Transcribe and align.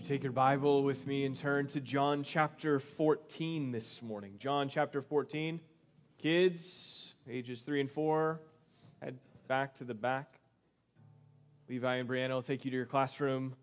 you 0.00 0.06
take 0.06 0.22
your 0.22 0.32
Bible 0.32 0.82
with 0.82 1.06
me 1.06 1.26
and 1.26 1.36
turn 1.36 1.66
to 1.66 1.78
John 1.78 2.22
chapter 2.22 2.78
14 2.78 3.70
this 3.70 4.00
morning? 4.00 4.36
John 4.38 4.70
chapter 4.70 5.02
14. 5.02 5.60
Kids, 6.16 7.12
ages 7.28 7.60
3 7.60 7.82
and 7.82 7.90
4, 7.90 8.40
head 9.02 9.18
back 9.46 9.74
to 9.74 9.84
the 9.84 9.92
back. 9.92 10.40
Levi 11.68 11.96
and 11.96 12.08
Brianna 12.08 12.30
will 12.30 12.40
take 12.40 12.64
you 12.64 12.70
to 12.70 12.76
your 12.78 12.86
classroom 12.86 13.54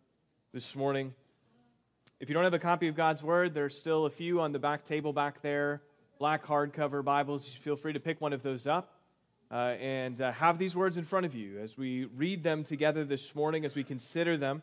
this 0.53 0.75
morning. 0.75 1.15
If 2.19 2.29
you 2.29 2.35
don't 2.35 2.43
have 2.43 2.53
a 2.53 2.59
copy 2.59 2.87
of 2.87 2.93
God's 2.93 3.23
Word, 3.23 3.55
there's 3.55 3.75
still 3.75 4.05
a 4.05 4.11
few 4.11 4.39
on 4.39 4.51
the 4.51 4.59
back 4.59 4.83
table 4.83 5.13
back 5.13 5.41
there. 5.41 5.81
Black 6.19 6.45
hardcover 6.45 7.03
Bibles. 7.03 7.47
Feel 7.47 7.75
free 7.75 7.93
to 7.93 7.99
pick 7.99 8.21
one 8.21 8.33
of 8.33 8.43
those 8.43 8.67
up. 8.67 8.93
Uh, 9.49 9.75
and 9.79 10.21
uh, 10.21 10.31
have 10.33 10.59
these 10.59 10.75
words 10.75 10.97
in 10.97 11.03
front 11.03 11.25
of 11.25 11.33
you 11.33 11.57
as 11.57 11.79
we 11.79 12.05
read 12.05 12.43
them 12.43 12.63
together 12.63 13.03
this 13.03 13.33
morning, 13.33 13.65
as 13.65 13.75
we 13.75 13.83
consider 13.83 14.37
them. 14.37 14.61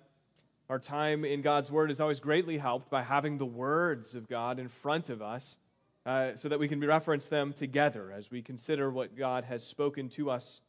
Our 0.70 0.78
time 0.78 1.26
in 1.26 1.42
God's 1.42 1.70
Word 1.70 1.90
is 1.90 2.00
always 2.00 2.20
greatly 2.20 2.56
helped 2.56 2.88
by 2.88 3.02
having 3.02 3.36
the 3.36 3.44
words 3.44 4.14
of 4.14 4.26
God 4.26 4.58
in 4.58 4.68
front 4.68 5.10
of 5.10 5.20
us 5.20 5.58
uh, 6.06 6.36
so 6.36 6.48
that 6.48 6.58
we 6.58 6.68
can 6.68 6.80
reference 6.80 7.26
them 7.26 7.52
together 7.52 8.10
as 8.10 8.30
we 8.30 8.40
consider 8.40 8.90
what 8.90 9.14
God 9.14 9.44
has 9.44 9.62
spoken 9.62 10.08
to 10.10 10.30
us 10.30 10.62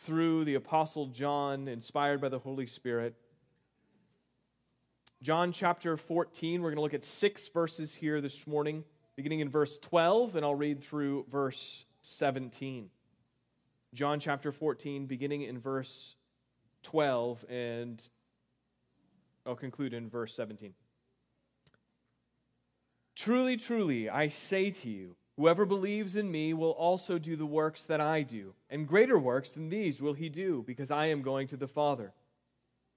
through 0.00 0.44
the 0.44 0.54
Apostle 0.54 1.06
John, 1.06 1.66
inspired 1.66 2.20
by 2.20 2.28
the 2.28 2.38
Holy 2.38 2.66
Spirit. 2.66 3.14
John 5.22 5.50
chapter 5.50 5.96
14, 5.96 6.60
we're 6.60 6.68
going 6.68 6.76
to 6.76 6.82
look 6.82 6.92
at 6.92 7.04
six 7.04 7.48
verses 7.48 7.94
here 7.94 8.20
this 8.20 8.46
morning, 8.46 8.84
beginning 9.16 9.40
in 9.40 9.48
verse 9.48 9.78
12, 9.78 10.36
and 10.36 10.44
I'll 10.44 10.54
read 10.54 10.84
through 10.84 11.24
verse 11.30 11.86
17. 12.02 12.90
John 13.94 14.20
chapter 14.20 14.52
14, 14.52 15.06
beginning 15.06 15.42
in 15.42 15.58
verse 15.58 16.16
12, 16.82 17.46
and 17.48 18.06
I'll 19.48 19.56
conclude 19.56 19.94
in 19.94 20.10
verse 20.10 20.34
17. 20.34 20.74
Truly, 23.16 23.56
truly, 23.56 24.10
I 24.10 24.28
say 24.28 24.70
to 24.70 24.90
you, 24.90 25.16
whoever 25.36 25.64
believes 25.64 26.16
in 26.16 26.30
me 26.30 26.52
will 26.52 26.72
also 26.72 27.18
do 27.18 27.34
the 27.34 27.46
works 27.46 27.86
that 27.86 28.00
I 28.00 28.22
do, 28.22 28.54
and 28.68 28.86
greater 28.86 29.18
works 29.18 29.52
than 29.52 29.70
these 29.70 30.02
will 30.02 30.12
he 30.12 30.28
do, 30.28 30.62
because 30.66 30.90
I 30.90 31.06
am 31.06 31.22
going 31.22 31.48
to 31.48 31.56
the 31.56 31.66
Father. 31.66 32.12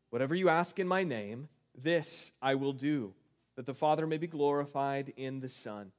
Whatever 0.10 0.36
you 0.36 0.50
ask 0.50 0.78
in 0.78 0.88
my 0.88 1.04
name, 1.04 1.48
this 1.82 2.34
I 2.42 2.56
will 2.56 2.74
do, 2.74 3.14
that 3.56 3.66
the 3.66 3.74
Father 3.74 4.06
may 4.06 4.18
be 4.18 4.28
glorified 4.28 5.14
in 5.16 5.40
the 5.40 5.50
Son. 5.50 5.92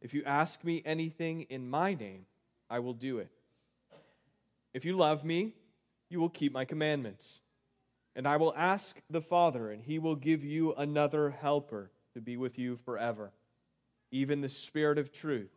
If 0.00 0.14
you 0.14 0.22
ask 0.24 0.62
me 0.62 0.82
anything 0.84 1.42
in 1.50 1.68
my 1.68 1.94
name, 1.94 2.26
I 2.70 2.78
will 2.78 2.94
do 2.94 3.18
it. 3.18 3.30
If 4.72 4.84
you 4.84 4.96
love 4.96 5.24
me, 5.24 5.54
you 6.08 6.20
will 6.20 6.28
keep 6.28 6.52
my 6.52 6.64
commandments. 6.64 7.40
And 8.14 8.26
I 8.26 8.36
will 8.36 8.54
ask 8.56 9.00
the 9.08 9.20
Father, 9.20 9.70
and 9.70 9.82
he 9.82 9.98
will 9.98 10.16
give 10.16 10.44
you 10.44 10.74
another 10.74 11.30
helper 11.30 11.90
to 12.14 12.20
be 12.20 12.36
with 12.36 12.58
you 12.58 12.76
forever, 12.76 13.32
even 14.10 14.40
the 14.40 14.48
Spirit 14.48 14.98
of 14.98 15.12
truth, 15.12 15.50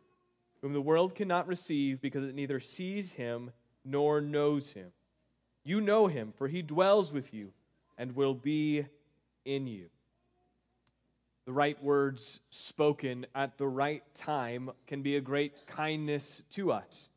whom 0.62 0.72
the 0.72 0.80
world 0.80 1.14
cannot 1.14 1.48
receive 1.48 2.00
because 2.00 2.22
it 2.22 2.34
neither 2.34 2.60
sees 2.60 3.12
him 3.12 3.50
nor 3.84 4.20
knows 4.20 4.72
him. 4.72 4.88
You 5.64 5.80
know 5.80 6.06
him, 6.06 6.32
for 6.32 6.48
he 6.48 6.62
dwells 6.62 7.12
with 7.12 7.34
you 7.34 7.52
and 7.98 8.14
will 8.14 8.34
be 8.34 8.86
in 9.44 9.66
you. 9.66 9.86
The 11.44 11.52
right 11.52 11.80
words 11.82 12.40
spoken 12.50 13.26
at 13.34 13.56
the 13.58 13.68
right 13.68 14.02
time 14.14 14.70
can 14.86 15.02
be 15.02 15.16
a 15.16 15.20
great 15.20 15.66
kindness 15.66 16.42
to 16.50 16.72
us. 16.72 17.10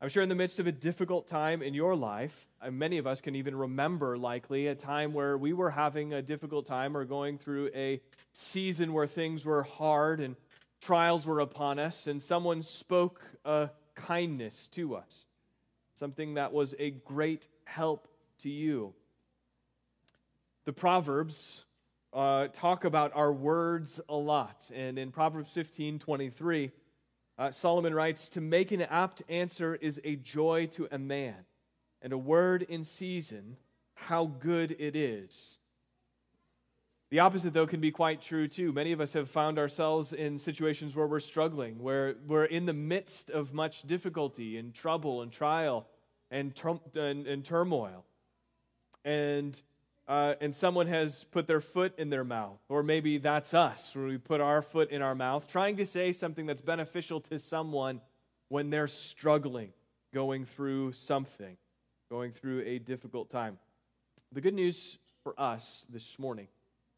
I'm 0.00 0.08
sure 0.08 0.22
in 0.22 0.28
the 0.28 0.36
midst 0.36 0.60
of 0.60 0.68
a 0.68 0.72
difficult 0.72 1.26
time 1.26 1.60
in 1.60 1.74
your 1.74 1.96
life, 1.96 2.46
uh, 2.62 2.70
many 2.70 2.98
of 2.98 3.06
us 3.08 3.20
can 3.20 3.34
even 3.34 3.56
remember 3.56 4.16
likely 4.16 4.68
a 4.68 4.76
time 4.76 5.12
where 5.12 5.36
we 5.36 5.52
were 5.52 5.70
having 5.70 6.12
a 6.12 6.22
difficult 6.22 6.66
time 6.66 6.96
or 6.96 7.04
going 7.04 7.36
through 7.36 7.70
a 7.74 8.00
season 8.32 8.92
where 8.92 9.08
things 9.08 9.44
were 9.44 9.64
hard 9.64 10.20
and 10.20 10.36
trials 10.80 11.26
were 11.26 11.40
upon 11.40 11.80
us, 11.80 12.06
and 12.06 12.22
someone 12.22 12.62
spoke 12.62 13.20
a 13.44 13.70
kindness 13.96 14.68
to 14.68 14.94
us, 14.94 15.26
something 15.94 16.34
that 16.34 16.52
was 16.52 16.76
a 16.78 16.90
great 16.90 17.48
help 17.64 18.06
to 18.38 18.48
you. 18.48 18.94
The 20.64 20.72
Proverbs 20.72 21.64
uh, 22.12 22.46
talk 22.52 22.84
about 22.84 23.16
our 23.16 23.32
words 23.32 24.00
a 24.08 24.14
lot, 24.14 24.70
and 24.72 24.96
in 24.96 25.10
Proverbs 25.10 25.50
15 25.50 25.98
23, 25.98 26.70
uh, 27.38 27.50
Solomon 27.50 27.94
writes 27.94 28.28
To 28.30 28.40
make 28.40 28.72
an 28.72 28.82
apt 28.82 29.22
answer 29.28 29.74
is 29.74 30.00
a 30.04 30.16
joy 30.16 30.66
to 30.72 30.88
a 30.90 30.98
man, 30.98 31.36
and 32.02 32.12
a 32.12 32.18
word 32.18 32.62
in 32.62 32.84
season, 32.84 33.56
how 33.94 34.26
good 34.26 34.76
it 34.78 34.96
is. 34.96 35.58
The 37.10 37.20
opposite, 37.20 37.54
though, 37.54 37.66
can 37.66 37.80
be 37.80 37.90
quite 37.90 38.20
true 38.20 38.48
too. 38.48 38.70
Many 38.72 38.92
of 38.92 39.00
us 39.00 39.14
have 39.14 39.30
found 39.30 39.58
ourselves 39.58 40.12
in 40.12 40.38
situations 40.38 40.94
where 40.94 41.06
we're 41.06 41.20
struggling, 41.20 41.78
where 41.78 42.16
we're 42.26 42.44
in 42.44 42.66
the 42.66 42.74
midst 42.74 43.30
of 43.30 43.54
much 43.54 43.82
difficulty 43.82 44.58
and 44.58 44.74
trouble 44.74 45.22
and 45.22 45.32
trial 45.32 45.86
and, 46.30 46.52
and, 46.94 47.26
and 47.26 47.44
turmoil. 47.44 48.04
And 49.06 49.60
uh, 50.08 50.34
and 50.40 50.54
someone 50.54 50.86
has 50.86 51.24
put 51.24 51.46
their 51.46 51.60
foot 51.60 51.92
in 51.98 52.08
their 52.08 52.24
mouth, 52.24 52.58
or 52.70 52.82
maybe 52.82 53.18
that's 53.18 53.52
us, 53.52 53.94
where 53.94 54.06
we 54.06 54.16
put 54.16 54.40
our 54.40 54.62
foot 54.62 54.90
in 54.90 55.02
our 55.02 55.14
mouth, 55.14 55.46
trying 55.46 55.76
to 55.76 55.84
say 55.84 56.12
something 56.12 56.46
that's 56.46 56.62
beneficial 56.62 57.20
to 57.20 57.38
someone 57.38 58.00
when 58.48 58.70
they're 58.70 58.88
struggling, 58.88 59.70
going 60.14 60.46
through 60.46 60.92
something, 60.92 61.58
going 62.10 62.32
through 62.32 62.62
a 62.62 62.78
difficult 62.78 63.28
time. 63.28 63.58
The 64.32 64.40
good 64.40 64.54
news 64.54 64.96
for 65.22 65.38
us 65.38 65.86
this 65.90 66.18
morning 66.18 66.48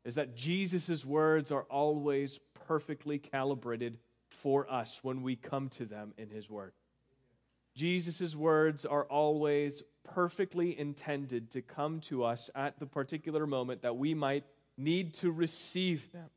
is 0.05 0.15
that 0.15 0.37
Jesus' 0.37 1.05
words 1.05 1.51
are 1.51 1.65
always 1.65 2.39
perfectly 2.67 3.19
calibrated 3.19 3.99
for 4.29 4.73
us 4.73 5.01
when 5.03 5.23
we 5.23 5.35
come 5.35 5.69
to 5.71 5.85
them 5.85 6.15
in 6.17 6.31
His 6.31 6.49
Word. 6.49 6.73
Jesus' 7.75 8.37
words 8.37 8.87
are 8.87 9.05
always 9.05 9.83
perfectly 10.11 10.79
intended 10.79 11.51
to 11.53 11.63
come 11.63 12.01
to 12.01 12.25
us 12.25 12.51
at 12.55 12.79
the 12.79 12.87
particular 12.87 13.47
moment 13.47 13.83
that 13.83 13.97
we 13.97 14.15
might 14.15 14.45
need 14.77 15.15
to 15.15 15.31
receive 15.31 16.11
them. 16.13 16.29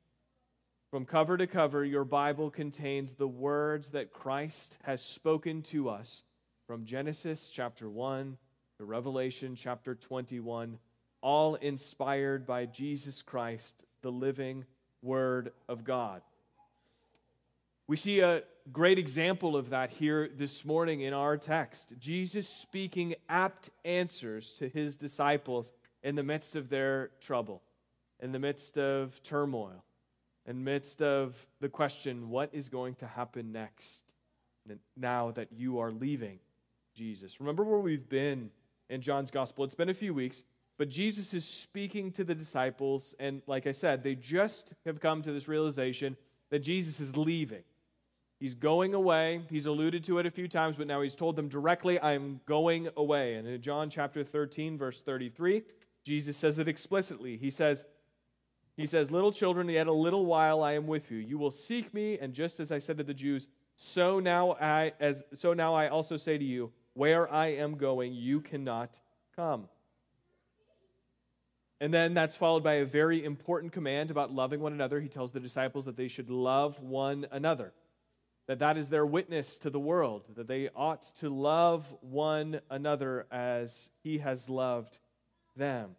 From 0.91 1.05
cover 1.05 1.37
to 1.37 1.47
cover, 1.47 1.83
your 1.83 2.05
Bible 2.05 2.51
contains 2.51 3.13
the 3.13 3.27
words 3.27 3.91
that 3.91 4.13
Christ 4.13 4.77
has 4.83 5.01
spoken 5.01 5.63
to 5.63 5.89
us 5.89 6.23
from 6.67 6.85
Genesis 6.85 7.49
chapter 7.49 7.89
1 7.89 8.37
to 8.77 8.85
Revelation 8.85 9.55
chapter 9.55 9.95
21, 9.95 10.77
all 11.21 11.55
inspired 11.55 12.45
by 12.45 12.65
Jesus 12.65 13.21
Christ, 13.21 13.85
the 14.01 14.11
living 14.11 14.65
Word 15.01 15.51
of 15.67 15.83
God. 15.83 16.21
We 17.85 17.97
see 17.97 18.21
a 18.21 18.43
great 18.71 18.97
example 18.97 19.57
of 19.57 19.71
that 19.71 19.89
here 19.91 20.29
this 20.33 20.63
morning 20.63 21.01
in 21.01 21.13
our 21.13 21.35
text. 21.35 21.93
Jesus 21.99 22.47
speaking 22.47 23.15
apt 23.27 23.71
answers 23.83 24.53
to 24.53 24.69
his 24.69 24.95
disciples 24.95 25.73
in 26.01 26.15
the 26.15 26.23
midst 26.23 26.55
of 26.55 26.69
their 26.69 27.11
trouble, 27.19 27.61
in 28.21 28.31
the 28.31 28.39
midst 28.39 28.77
of 28.77 29.21
turmoil, 29.23 29.83
in 30.45 30.55
the 30.55 30.71
midst 30.71 31.01
of 31.01 31.45
the 31.59 31.67
question, 31.67 32.29
what 32.29 32.49
is 32.53 32.69
going 32.69 32.95
to 32.95 33.05
happen 33.05 33.51
next 33.51 34.13
now 34.95 35.31
that 35.31 35.49
you 35.51 35.79
are 35.79 35.91
leaving 35.91 36.39
Jesus? 36.95 37.41
Remember 37.41 37.65
where 37.65 37.79
we've 37.79 38.07
been 38.07 38.49
in 38.89 39.01
John's 39.01 39.29
gospel. 39.29 39.65
It's 39.65 39.75
been 39.75 39.89
a 39.89 39.93
few 39.93 40.13
weeks, 40.13 40.43
but 40.77 40.87
Jesus 40.87 41.33
is 41.33 41.43
speaking 41.43 42.11
to 42.13 42.23
the 42.23 42.33
disciples, 42.33 43.13
and 43.19 43.41
like 43.45 43.67
I 43.67 43.73
said, 43.73 44.03
they 44.03 44.15
just 44.15 44.73
have 44.85 45.01
come 45.01 45.21
to 45.23 45.33
this 45.33 45.49
realization 45.49 46.15
that 46.49 46.59
Jesus 46.59 47.01
is 47.01 47.17
leaving. 47.17 47.63
He's 48.43 48.55
going 48.55 48.93
away. 48.93 49.39
He's 49.49 49.67
alluded 49.67 50.03
to 50.03 50.19
it 50.19 50.25
a 50.25 50.29
few 50.29 50.49
times, 50.49 50.75
but 50.75 50.85
now 50.85 51.01
he's 51.01 51.15
told 51.15 51.37
them 51.37 51.47
directly, 51.47 51.97
I 51.97 52.11
am 52.11 52.41
going 52.45 52.89
away. 52.97 53.35
And 53.35 53.47
in 53.47 53.61
John 53.61 53.89
chapter 53.89 54.21
13, 54.21 54.77
verse 54.77 55.01
33, 55.01 55.63
Jesus 56.03 56.35
says 56.35 56.59
it 56.59 56.67
explicitly. 56.67 57.37
He 57.37 57.49
says, 57.49 57.85
he 58.75 58.85
says, 58.85 59.11
Little 59.11 59.31
children, 59.31 59.69
yet 59.69 59.87
a 59.87 59.93
little 59.93 60.25
while 60.25 60.61
I 60.61 60.73
am 60.73 60.87
with 60.87 61.09
you. 61.09 61.19
You 61.19 61.37
will 61.37 61.51
seek 61.51 61.93
me, 61.93 62.17
and 62.19 62.33
just 62.33 62.59
as 62.59 62.73
I 62.73 62.79
said 62.79 62.97
to 62.97 63.05
the 63.05 63.13
Jews, 63.13 63.47
so 63.77 64.19
now 64.19 64.57
I 64.59 64.91
as 64.99 65.23
so 65.33 65.53
now 65.53 65.73
I 65.73 65.87
also 65.87 66.17
say 66.17 66.37
to 66.37 66.43
you, 66.43 66.69
where 66.95 67.31
I 67.31 67.53
am 67.53 67.77
going, 67.77 68.11
you 68.11 68.41
cannot 68.41 68.99
come. 69.37 69.69
And 71.79 71.93
then 71.93 72.13
that's 72.13 72.35
followed 72.35 72.65
by 72.65 72.73
a 72.73 72.85
very 72.85 73.23
important 73.23 73.71
command 73.71 74.11
about 74.11 74.33
loving 74.33 74.59
one 74.59 74.73
another. 74.73 74.99
He 74.99 75.07
tells 75.07 75.31
the 75.31 75.39
disciples 75.39 75.85
that 75.85 75.95
they 75.95 76.09
should 76.09 76.29
love 76.29 76.81
one 76.81 77.25
another 77.31 77.71
that 78.47 78.59
that 78.59 78.77
is 78.77 78.89
their 78.89 79.05
witness 79.05 79.57
to 79.59 79.69
the 79.69 79.79
world, 79.79 80.27
that 80.35 80.47
they 80.47 80.69
ought 80.75 81.03
to 81.15 81.29
love 81.29 81.85
one 82.01 82.59
another 82.69 83.25
as 83.31 83.89
he 84.03 84.17
has 84.17 84.49
loved 84.49 84.99
them. 85.55 85.95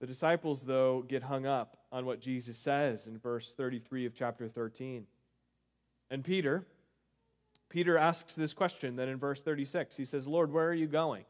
The 0.00 0.06
disciples, 0.06 0.64
though, 0.64 1.04
get 1.06 1.22
hung 1.22 1.44
up 1.44 1.76
on 1.92 2.06
what 2.06 2.20
Jesus 2.20 2.56
says 2.56 3.06
in 3.06 3.18
verse 3.18 3.52
33 3.52 4.06
of 4.06 4.14
chapter 4.14 4.48
13. 4.48 5.06
And 6.10 6.24
Peter, 6.24 6.66
Peter 7.68 7.98
asks 7.98 8.34
this 8.34 8.54
question 8.54 8.96
then 8.96 9.10
in 9.10 9.18
verse 9.18 9.42
36. 9.42 9.96
He 9.96 10.06
says, 10.06 10.26
Lord, 10.26 10.50
where 10.52 10.68
are 10.68 10.74
you 10.74 10.86
going? 10.86 11.26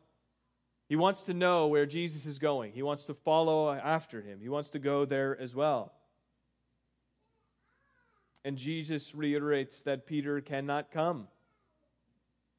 He 0.89 0.95
wants 0.97 1.23
to 1.25 1.35
know 1.35 1.67
where 1.67 1.87
Jesus 1.87 2.27
is 2.27 2.39
going. 2.39 2.73
He 2.73 2.83
wants 2.83 3.05
to 3.07 3.15
follow 3.15 3.73
after 3.73 4.23
him. 4.23 4.39
He 4.41 4.49
wants 4.49 4.71
to 4.71 4.79
go 4.79 5.05
there 5.05 5.41
as 5.41 5.55
well. 5.55 5.93
And 8.45 8.57
Jesus 8.57 9.15
reiterates 9.15 9.83
that 9.83 10.07
Peter 10.07 10.41
cannot 10.41 10.91
come. 10.91 11.29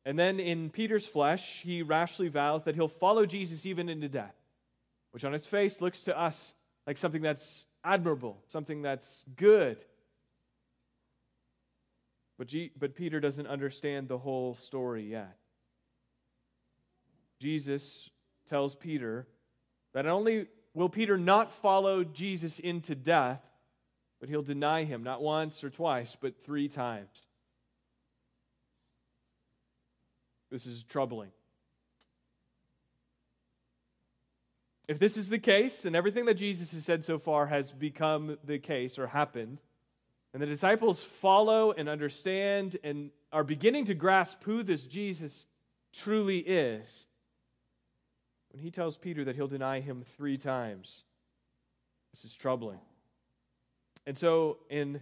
And 0.06 0.18
then 0.18 0.39
in 0.39 0.69
Peter's 0.69 1.06
flesh, 1.06 1.62
he 1.62 1.81
rashly 1.81 2.28
vows 2.28 2.63
that 2.63 2.75
he'll 2.75 2.88
follow 2.88 3.25
Jesus 3.25 3.66
even 3.66 3.89
into 3.89 4.10
death, 4.10 4.36
which 5.12 5.25
on 5.25 5.33
his 5.33 5.45
face 5.45 5.81
looks 5.81 6.04
to 6.04 6.19
us 6.19 6.54
like 6.88 6.98
something 6.98 7.22
that's 7.22 7.66
admirable, 7.83 8.38
something 8.48 8.81
that's 8.81 9.24
good. 9.36 9.83
But, 12.38 12.48
G- 12.48 12.72
but 12.78 12.95
Peter 12.95 13.19
doesn't 13.19 13.45
understand 13.48 14.07
the 14.07 14.18
whole 14.18 14.56
story 14.56 15.04
yet. 15.04 15.38
Jesus 17.39 18.10
tells 18.48 18.75
Peter 18.75 19.28
that 19.94 20.06
not 20.06 20.12
only 20.12 20.48
will 20.74 20.89
Peter 20.89 21.18
not 21.18 21.51
follow 21.51 22.04
Jesus 22.04 22.60
into 22.60 22.95
death, 22.95 23.50
but 24.21 24.29
he'll 24.29 24.44
deny 24.44 24.83
him 24.83 25.03
not 25.03 25.21
once 25.21 25.63
or 25.63 25.69
twice, 25.71 26.15
but 26.18 26.38
three 26.38 26.69
times. 26.69 27.27
This 30.51 30.68
is 30.68 30.83
troubling. 30.83 31.31
If 34.88 35.00
this 35.00 35.18
is 35.18 35.29
the 35.29 35.39
case, 35.39 35.85
and 35.85 35.95
everything 35.95 36.25
that 36.25 36.35
Jesus 36.35 36.71
has 36.73 36.85
said 36.85 37.03
so 37.03 37.18
far 37.18 37.47
has 37.47 37.71
become 37.71 38.38
the 38.44 38.59
case 38.59 39.00
or 39.00 39.07
happened, 39.07 39.62
and 40.33 40.41
the 40.41 40.47
disciples 40.47 41.01
follow 41.01 41.71
and 41.71 41.89
understand 41.89 42.77
and 42.83 43.09
are 43.33 43.44
beginning 43.44 43.85
to 43.85 43.95
grasp 43.95 44.44
who 44.44 44.62
this 44.62 44.85
Jesus 44.85 45.47
truly 45.94 46.39
is, 46.39 47.07
when 48.51 48.62
he 48.62 48.69
tells 48.69 48.97
Peter 48.97 49.23
that 49.23 49.35
he'll 49.35 49.47
deny 49.47 49.79
him 49.79 50.03
three 50.03 50.38
times. 50.38 51.06
This 52.13 52.25
is 52.25 52.35
troubling. 52.35 52.79
And 54.06 54.18
so 54.18 54.57
in 54.69 55.01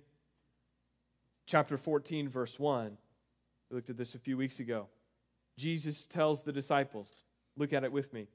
chapter 1.46 1.78
14, 1.78 2.30
verse 2.30 2.60
1, 2.60 2.98
we 3.69 3.75
looked 3.75 3.90
at 3.90 3.98
this 3.98 4.16
a 4.16 4.19
few 4.19 4.38
weeks 4.38 4.60
ago. 4.60 4.88
Jesus 5.57 6.06
tells 6.06 6.44
the 6.44 6.51
disciples, 6.51 7.10
look 7.57 7.74
at 7.74 7.84
it 7.84 7.92
with 7.92 8.13
me. 8.13 8.28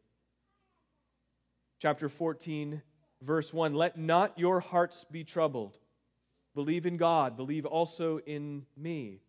Chapter 1.80 2.08
14, 2.08 2.82
verse 3.20 3.52
1 3.52 3.74
Let 3.74 3.98
not 3.98 4.38
your 4.38 4.60
hearts 4.60 5.04
be 5.10 5.24
troubled. 5.24 5.78
Believe 6.54 6.86
in 6.86 6.96
God, 6.96 7.36
believe 7.36 7.66
also 7.66 8.18
in 8.18 8.64
me. 8.76 9.20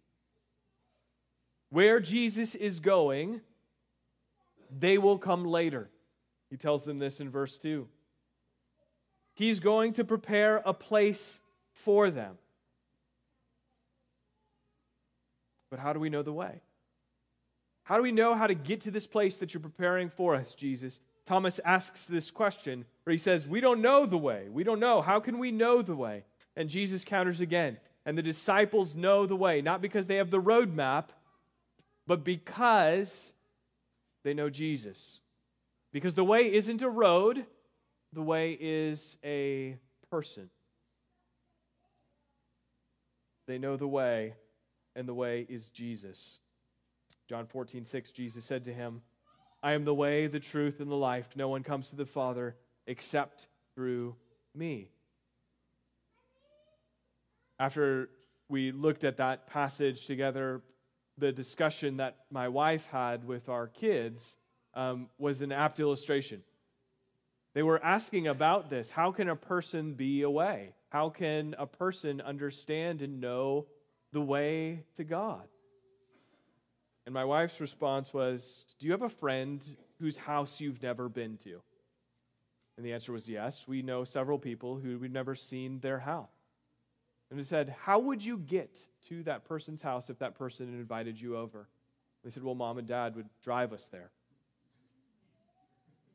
Where 1.69 1.99
Jesus 1.99 2.53
is 2.53 2.79
going, 2.79 3.41
they 4.69 4.97
will 4.97 5.17
come 5.17 5.43
later. 5.43 5.89
He 6.49 6.57
tells 6.57 6.83
them 6.85 6.99
this 6.99 7.19
in 7.19 7.29
verse 7.29 7.57
2. 7.57 7.87
He's 9.35 9.59
going 9.59 9.93
to 9.93 10.03
prepare 10.03 10.61
a 10.65 10.73
place 10.73 11.41
for 11.73 12.09
them. 12.09 12.37
But 15.69 15.79
how 15.79 15.93
do 15.93 15.99
we 15.99 16.09
know 16.09 16.23
the 16.23 16.33
way? 16.33 16.61
How 17.83 17.97
do 17.97 18.03
we 18.03 18.11
know 18.11 18.33
how 18.33 18.47
to 18.47 18.55
get 18.55 18.81
to 18.81 18.91
this 18.91 19.05
place 19.05 19.35
that 19.35 19.53
you're 19.53 19.61
preparing 19.61 20.09
for 20.09 20.35
us, 20.35 20.55
Jesus? 20.55 20.99
Thomas 21.25 21.59
asks 21.65 22.07
this 22.07 22.31
question 22.31 22.85
where 23.03 23.11
he 23.11 23.17
says, 23.17 23.45
We 23.45 23.59
don't 23.59 23.81
know 23.81 24.05
the 24.05 24.17
way. 24.17 24.47
We 24.49 24.63
don't 24.63 24.79
know. 24.79 25.01
How 25.01 25.19
can 25.19 25.37
we 25.37 25.51
know 25.51 25.81
the 25.81 25.95
way? 25.95 26.23
And 26.55 26.69
Jesus 26.69 27.03
counters 27.03 27.41
again. 27.41 27.77
And 28.05 28.17
the 28.17 28.23
disciples 28.23 28.95
know 28.95 29.25
the 29.25 29.35
way, 29.35 29.61
not 29.61 29.81
because 29.81 30.07
they 30.07 30.15
have 30.15 30.31
the 30.31 30.41
roadmap, 30.41 31.05
but 32.07 32.23
because 32.23 33.33
they 34.23 34.33
know 34.33 34.49
Jesus. 34.49 35.19
Because 35.91 36.13
the 36.13 36.23
way 36.23 36.53
isn't 36.53 36.81
a 36.81 36.89
road, 36.89 37.45
the 38.15 38.21
way 38.21 38.57
is 38.59 39.17
a 39.23 39.77
person. 40.09 40.49
They 43.45 43.57
know 43.59 43.75
the 43.75 43.87
way, 43.87 44.35
and 44.95 45.07
the 45.07 45.13
way 45.13 45.45
is 45.47 45.69
Jesus. 45.69 46.39
John 47.27 47.45
14, 47.45 47.83
6, 47.83 48.11
Jesus 48.11 48.45
said 48.45 48.63
to 48.65 48.73
him, 48.73 49.01
I 49.61 49.73
am 49.73 49.83
the 49.83 49.93
way, 49.93 50.27
the 50.27 50.39
truth, 50.39 50.79
and 50.79 50.89
the 50.89 50.95
life. 50.95 51.27
No 51.35 51.49
one 51.49 51.61
comes 51.61 51.89
to 51.89 51.95
the 51.95 52.05
Father 52.05 52.55
except 52.87 53.47
through 53.75 54.15
me. 54.55 54.89
After 57.59 58.09
we 58.47 58.71
looked 58.71 59.03
at 59.03 59.17
that 59.17 59.47
passage 59.47 60.05
together 60.07 60.61
the 61.17 61.31
discussion 61.31 61.97
that 61.97 62.17
my 62.29 62.47
wife 62.47 62.87
had 62.89 63.25
with 63.25 63.49
our 63.49 63.67
kids 63.67 64.37
um, 64.73 65.07
was 65.17 65.41
an 65.41 65.51
apt 65.51 65.79
illustration. 65.79 66.43
They 67.55 67.63
were 67.63 67.83
asking 67.83 68.27
about 68.27 68.69
this. 68.69 68.91
How 68.91 69.13
can 69.13 69.29
a 69.29 69.35
person 69.35 69.93
be 69.93 70.23
away? 70.23 70.73
How 70.89 71.09
can 71.09 71.55
a 71.57 71.65
person 71.65 72.19
understand 72.19 73.01
and 73.01 73.21
know 73.21 73.65
the 74.11 74.21
way 74.21 74.83
to 74.95 75.05
God? 75.05 75.47
And 77.05 77.13
my 77.13 77.23
wife's 77.23 77.61
response 77.61 78.13
was, 78.13 78.65
Do 78.77 78.87
you 78.87 78.91
have 78.91 79.03
a 79.03 79.09
friend 79.09 79.65
whose 79.99 80.17
house 80.17 80.59
you've 80.59 80.83
never 80.83 81.07
been 81.07 81.37
to? 81.37 81.61
And 82.75 82.85
the 82.85 82.91
answer 82.91 83.13
was 83.13 83.29
yes. 83.29 83.65
We 83.65 83.81
know 83.81 84.03
several 84.03 84.37
people 84.37 84.75
who 84.75 84.99
we've 84.99 85.09
never 85.09 85.33
seen 85.33 85.79
their 85.79 85.99
house. 85.99 86.27
And 87.31 87.39
it 87.39 87.47
said, 87.47 87.73
How 87.83 87.99
would 87.99 88.23
you 88.23 88.37
get 88.37 88.85
to 89.03 89.23
that 89.23 89.45
person's 89.45 89.81
house 89.81 90.09
if 90.09 90.19
that 90.19 90.35
person 90.35 90.73
invited 90.73 91.19
you 91.19 91.37
over? 91.37 91.69
They 92.21 92.31
said, 92.31 92.43
Well, 92.43 92.55
mom 92.55 92.79
and 92.79 92.87
dad 92.87 93.15
would 93.15 93.29
drive 93.41 93.71
us 93.71 93.87
there. 93.87 94.11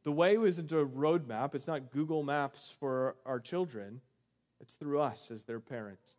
The 0.02 0.12
way 0.12 0.35
isn't 0.35 0.73
a 0.73 0.87
roadmap, 0.87 1.55
it's 1.55 1.67
not 1.67 1.91
Google 1.91 2.23
Maps 2.23 2.73
for 2.81 3.17
our 3.26 3.38
children. 3.38 4.00
It's 4.61 4.75
through 4.75 5.00
us 5.00 5.31
as 5.31 5.44
their 5.44 5.61
parents. 5.61 6.17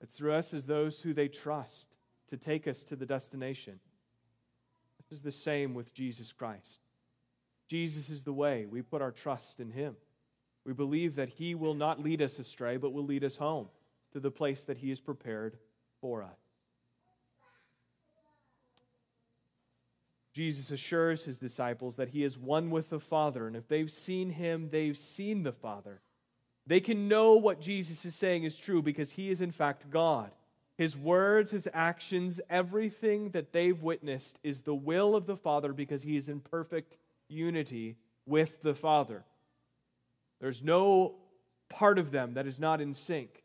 It's 0.00 0.12
through 0.12 0.34
us 0.34 0.54
as 0.54 0.66
those 0.66 1.00
who 1.00 1.12
they 1.12 1.28
trust 1.28 1.96
to 2.28 2.36
take 2.36 2.68
us 2.68 2.82
to 2.84 2.96
the 2.96 3.06
destination. 3.06 3.80
This 4.98 5.18
is 5.18 5.22
the 5.22 5.32
same 5.32 5.74
with 5.74 5.92
Jesus 5.92 6.32
Christ. 6.32 6.80
Jesus 7.68 8.10
is 8.10 8.24
the 8.24 8.32
way. 8.32 8.66
We 8.66 8.82
put 8.82 9.02
our 9.02 9.10
trust 9.10 9.60
in 9.60 9.70
him. 9.70 9.96
We 10.64 10.72
believe 10.72 11.16
that 11.16 11.30
he 11.30 11.54
will 11.54 11.74
not 11.74 12.02
lead 12.02 12.22
us 12.22 12.38
astray, 12.38 12.76
but 12.76 12.92
will 12.92 13.04
lead 13.04 13.24
us 13.24 13.36
home 13.36 13.68
to 14.14 14.20
the 14.20 14.30
place 14.30 14.62
that 14.62 14.78
He 14.78 14.88
has 14.88 15.00
prepared 15.00 15.58
for 16.00 16.22
us. 16.22 16.38
Jesus 20.34 20.72
assures 20.72 21.24
his 21.24 21.38
disciples 21.38 21.94
that 21.96 22.08
he 22.08 22.24
is 22.24 22.36
one 22.36 22.70
with 22.70 22.90
the 22.90 22.98
Father, 22.98 23.46
and 23.46 23.54
if 23.54 23.68
they've 23.68 23.90
seen 23.90 24.30
him, 24.30 24.68
they've 24.70 24.98
seen 24.98 25.44
the 25.44 25.52
Father. 25.52 26.00
They 26.66 26.80
can 26.80 27.06
know 27.06 27.34
what 27.34 27.60
Jesus 27.60 28.04
is 28.04 28.16
saying 28.16 28.42
is 28.42 28.56
true 28.56 28.82
because 28.82 29.12
he 29.12 29.30
is, 29.30 29.40
in 29.40 29.52
fact, 29.52 29.90
God. 29.90 30.32
His 30.76 30.96
words, 30.96 31.52
his 31.52 31.68
actions, 31.72 32.40
everything 32.50 33.30
that 33.30 33.52
they've 33.52 33.80
witnessed 33.80 34.40
is 34.42 34.62
the 34.62 34.74
will 34.74 35.14
of 35.14 35.26
the 35.26 35.36
Father 35.36 35.72
because 35.72 36.02
he 36.02 36.16
is 36.16 36.28
in 36.28 36.40
perfect 36.40 36.96
unity 37.28 37.96
with 38.26 38.60
the 38.62 38.74
Father. 38.74 39.24
There's 40.40 40.64
no 40.64 41.14
part 41.68 41.98
of 42.00 42.10
them 42.10 42.34
that 42.34 42.48
is 42.48 42.58
not 42.58 42.80
in 42.80 42.94
sync. 42.94 43.44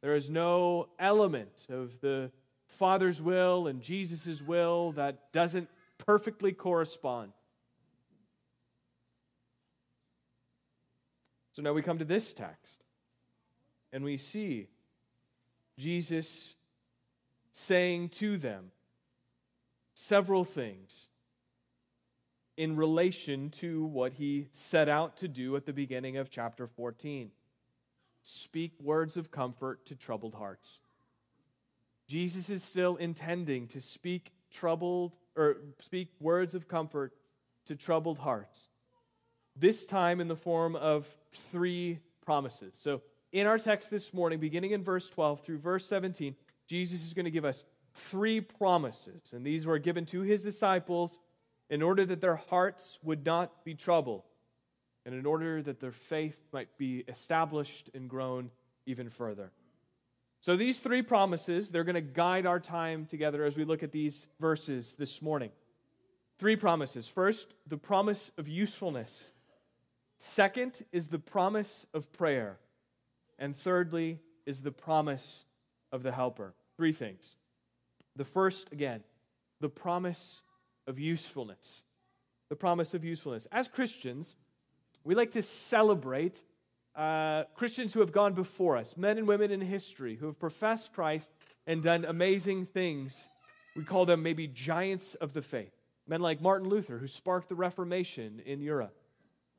There 0.00 0.14
is 0.14 0.30
no 0.30 0.88
element 0.98 1.66
of 1.68 2.00
the 2.00 2.30
Father's 2.66 3.20
will 3.20 3.66
and 3.66 3.80
Jesus' 3.80 4.40
will 4.42 4.92
that 4.92 5.32
doesn't 5.32 5.68
perfectly 5.98 6.52
correspond. 6.52 7.32
So 11.52 11.62
now 11.62 11.72
we 11.72 11.82
come 11.82 11.98
to 11.98 12.04
this 12.04 12.32
text, 12.32 12.84
and 13.92 14.04
we 14.04 14.18
see 14.18 14.68
Jesus 15.78 16.54
saying 17.52 18.10
to 18.10 18.36
them 18.36 18.70
several 19.94 20.44
things 20.44 21.08
in 22.56 22.76
relation 22.76 23.50
to 23.50 23.84
what 23.86 24.12
he 24.12 24.48
set 24.50 24.88
out 24.88 25.16
to 25.18 25.28
do 25.28 25.56
at 25.56 25.66
the 25.66 25.72
beginning 25.72 26.16
of 26.16 26.30
chapter 26.30 26.66
14 26.66 27.30
speak 28.22 28.72
words 28.80 29.16
of 29.16 29.30
comfort 29.30 29.86
to 29.86 29.94
troubled 29.94 30.34
hearts. 30.34 30.80
Jesus 32.08 32.50
is 32.50 32.62
still 32.62 32.96
intending 32.96 33.68
to 33.68 33.80
speak 33.80 34.32
troubled 34.56 35.16
or 35.36 35.58
speak 35.80 36.08
words 36.20 36.54
of 36.54 36.68
comfort 36.68 37.12
to 37.66 37.76
troubled 37.76 38.18
hearts. 38.18 38.68
This 39.54 39.84
time 39.84 40.20
in 40.20 40.28
the 40.28 40.36
form 40.36 40.76
of 40.76 41.06
three 41.30 42.00
promises. 42.24 42.74
So, 42.74 43.02
in 43.32 43.46
our 43.46 43.58
text 43.58 43.90
this 43.90 44.14
morning, 44.14 44.38
beginning 44.38 44.70
in 44.70 44.82
verse 44.82 45.10
12 45.10 45.40
through 45.40 45.58
verse 45.58 45.86
17, 45.86 46.36
Jesus 46.66 47.04
is 47.04 47.12
going 47.12 47.24
to 47.24 47.30
give 47.30 47.44
us 47.44 47.64
three 47.94 48.40
promises. 48.40 49.32
And 49.32 49.44
these 49.44 49.66
were 49.66 49.78
given 49.78 50.06
to 50.06 50.20
his 50.20 50.42
disciples 50.42 51.18
in 51.68 51.82
order 51.82 52.06
that 52.06 52.20
their 52.20 52.36
hearts 52.36 52.98
would 53.02 53.24
not 53.26 53.64
be 53.64 53.74
troubled 53.74 54.22
and 55.04 55.14
in 55.14 55.26
order 55.26 55.62
that 55.62 55.80
their 55.80 55.92
faith 55.92 56.38
might 56.52 56.76
be 56.78 57.04
established 57.08 57.90
and 57.94 58.08
grown 58.08 58.50
even 58.86 59.08
further. 59.08 59.52
So 60.40 60.56
these 60.56 60.78
three 60.78 61.02
promises, 61.02 61.70
they're 61.70 61.84
going 61.84 61.94
to 61.94 62.00
guide 62.00 62.46
our 62.46 62.60
time 62.60 63.06
together 63.06 63.44
as 63.44 63.56
we 63.56 63.64
look 63.64 63.82
at 63.82 63.92
these 63.92 64.26
verses 64.38 64.94
this 64.96 65.20
morning. 65.20 65.50
Three 66.38 66.56
promises. 66.56 67.08
First, 67.08 67.54
the 67.66 67.78
promise 67.78 68.30
of 68.38 68.46
usefulness. 68.46 69.30
Second 70.18 70.82
is 70.92 71.08
the 71.08 71.18
promise 71.18 71.86
of 71.94 72.12
prayer. 72.12 72.58
And 73.38 73.56
thirdly 73.56 74.20
is 74.44 74.60
the 74.60 74.72
promise 74.72 75.44
of 75.92 76.02
the 76.02 76.12
helper. 76.12 76.54
Three 76.76 76.92
things. 76.92 77.36
The 78.14 78.24
first, 78.24 78.72
again, 78.72 79.02
the 79.60 79.68
promise 79.68 80.42
of 80.86 80.98
usefulness. 80.98 81.84
The 82.48 82.56
promise 82.56 82.94
of 82.94 83.04
usefulness. 83.04 83.46
As 83.50 83.68
Christians, 83.68 84.36
we 85.04 85.14
like 85.14 85.32
to 85.32 85.42
celebrate 85.42 86.44
uh, 86.96 87.44
Christians 87.54 87.92
who 87.92 88.00
have 88.00 88.12
gone 88.12 88.32
before 88.32 88.76
us, 88.76 88.96
men 88.96 89.18
and 89.18 89.28
women 89.28 89.50
in 89.50 89.60
history 89.60 90.16
who 90.16 90.26
have 90.26 90.38
professed 90.38 90.92
Christ 90.92 91.30
and 91.66 91.82
done 91.82 92.04
amazing 92.04 92.66
things. 92.66 93.28
We 93.76 93.84
call 93.84 94.06
them 94.06 94.22
maybe 94.22 94.48
giants 94.48 95.14
of 95.16 95.34
the 95.34 95.42
faith. 95.42 95.74
Men 96.08 96.20
like 96.20 96.40
Martin 96.40 96.68
Luther, 96.68 96.98
who 96.98 97.06
sparked 97.06 97.48
the 97.48 97.54
Reformation 97.54 98.40
in 98.46 98.60
Europe. 98.60 98.96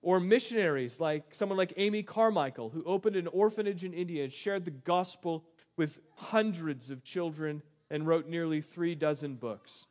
Or 0.01 0.19
missionaries 0.19 0.99
like 0.99 1.35
someone 1.35 1.57
like 1.57 1.73
Amy 1.77 2.01
Carmichael, 2.01 2.69
who 2.69 2.83
opened 2.85 3.15
an 3.15 3.27
orphanage 3.27 3.83
in 3.83 3.93
India 3.93 4.23
and 4.23 4.33
shared 4.33 4.65
the 4.65 4.71
gospel 4.71 5.43
with 5.75 5.99
hundreds 6.15 6.89
of 6.89 7.03
children 7.03 7.61
and 7.91 8.07
wrote 8.07 8.27
nearly 8.27 8.61
three 8.61 8.95
dozen 8.95 9.35
books. 9.35 9.85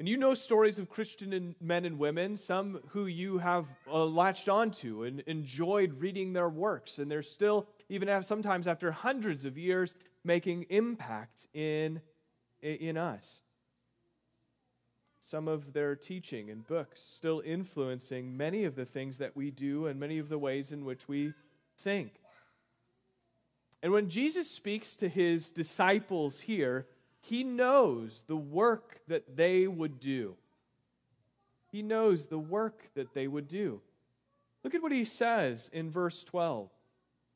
And 0.00 0.08
you 0.08 0.16
know 0.16 0.32
stories 0.32 0.78
of 0.78 0.88
Christian 0.88 1.54
men 1.60 1.84
and 1.84 1.98
women, 1.98 2.34
some 2.34 2.80
who 2.88 3.04
you 3.04 3.36
have 3.36 3.66
uh, 3.86 4.06
latched 4.06 4.48
onto 4.48 5.02
and 5.02 5.20
enjoyed 5.26 6.00
reading 6.00 6.32
their 6.32 6.48
works, 6.48 6.98
and 6.98 7.10
they're 7.10 7.22
still, 7.22 7.66
even 7.90 8.22
sometimes 8.22 8.66
after 8.66 8.92
hundreds 8.92 9.44
of 9.44 9.58
years, 9.58 9.94
making 10.24 10.64
impact 10.70 11.48
in, 11.52 12.00
in 12.62 12.96
us. 12.96 13.42
Some 15.18 15.48
of 15.48 15.74
their 15.74 15.94
teaching 15.96 16.48
and 16.48 16.66
books 16.66 16.98
still 16.98 17.42
influencing 17.44 18.34
many 18.34 18.64
of 18.64 18.76
the 18.76 18.86
things 18.86 19.18
that 19.18 19.36
we 19.36 19.50
do 19.50 19.86
and 19.86 20.00
many 20.00 20.18
of 20.18 20.30
the 20.30 20.38
ways 20.38 20.72
in 20.72 20.86
which 20.86 21.08
we 21.08 21.34
think. 21.76 22.14
And 23.82 23.92
when 23.92 24.08
Jesus 24.08 24.50
speaks 24.50 24.96
to 24.96 25.10
his 25.10 25.50
disciples 25.50 26.40
here, 26.40 26.86
he 27.20 27.44
knows 27.44 28.24
the 28.26 28.36
work 28.36 29.00
that 29.08 29.36
they 29.36 29.66
would 29.66 30.00
do. 30.00 30.36
He 31.70 31.82
knows 31.82 32.26
the 32.26 32.38
work 32.38 32.90
that 32.94 33.14
they 33.14 33.28
would 33.28 33.46
do. 33.46 33.80
Look 34.64 34.74
at 34.74 34.82
what 34.82 34.92
he 34.92 35.04
says 35.04 35.70
in 35.72 35.90
verse 35.90 36.24
12. 36.24 36.68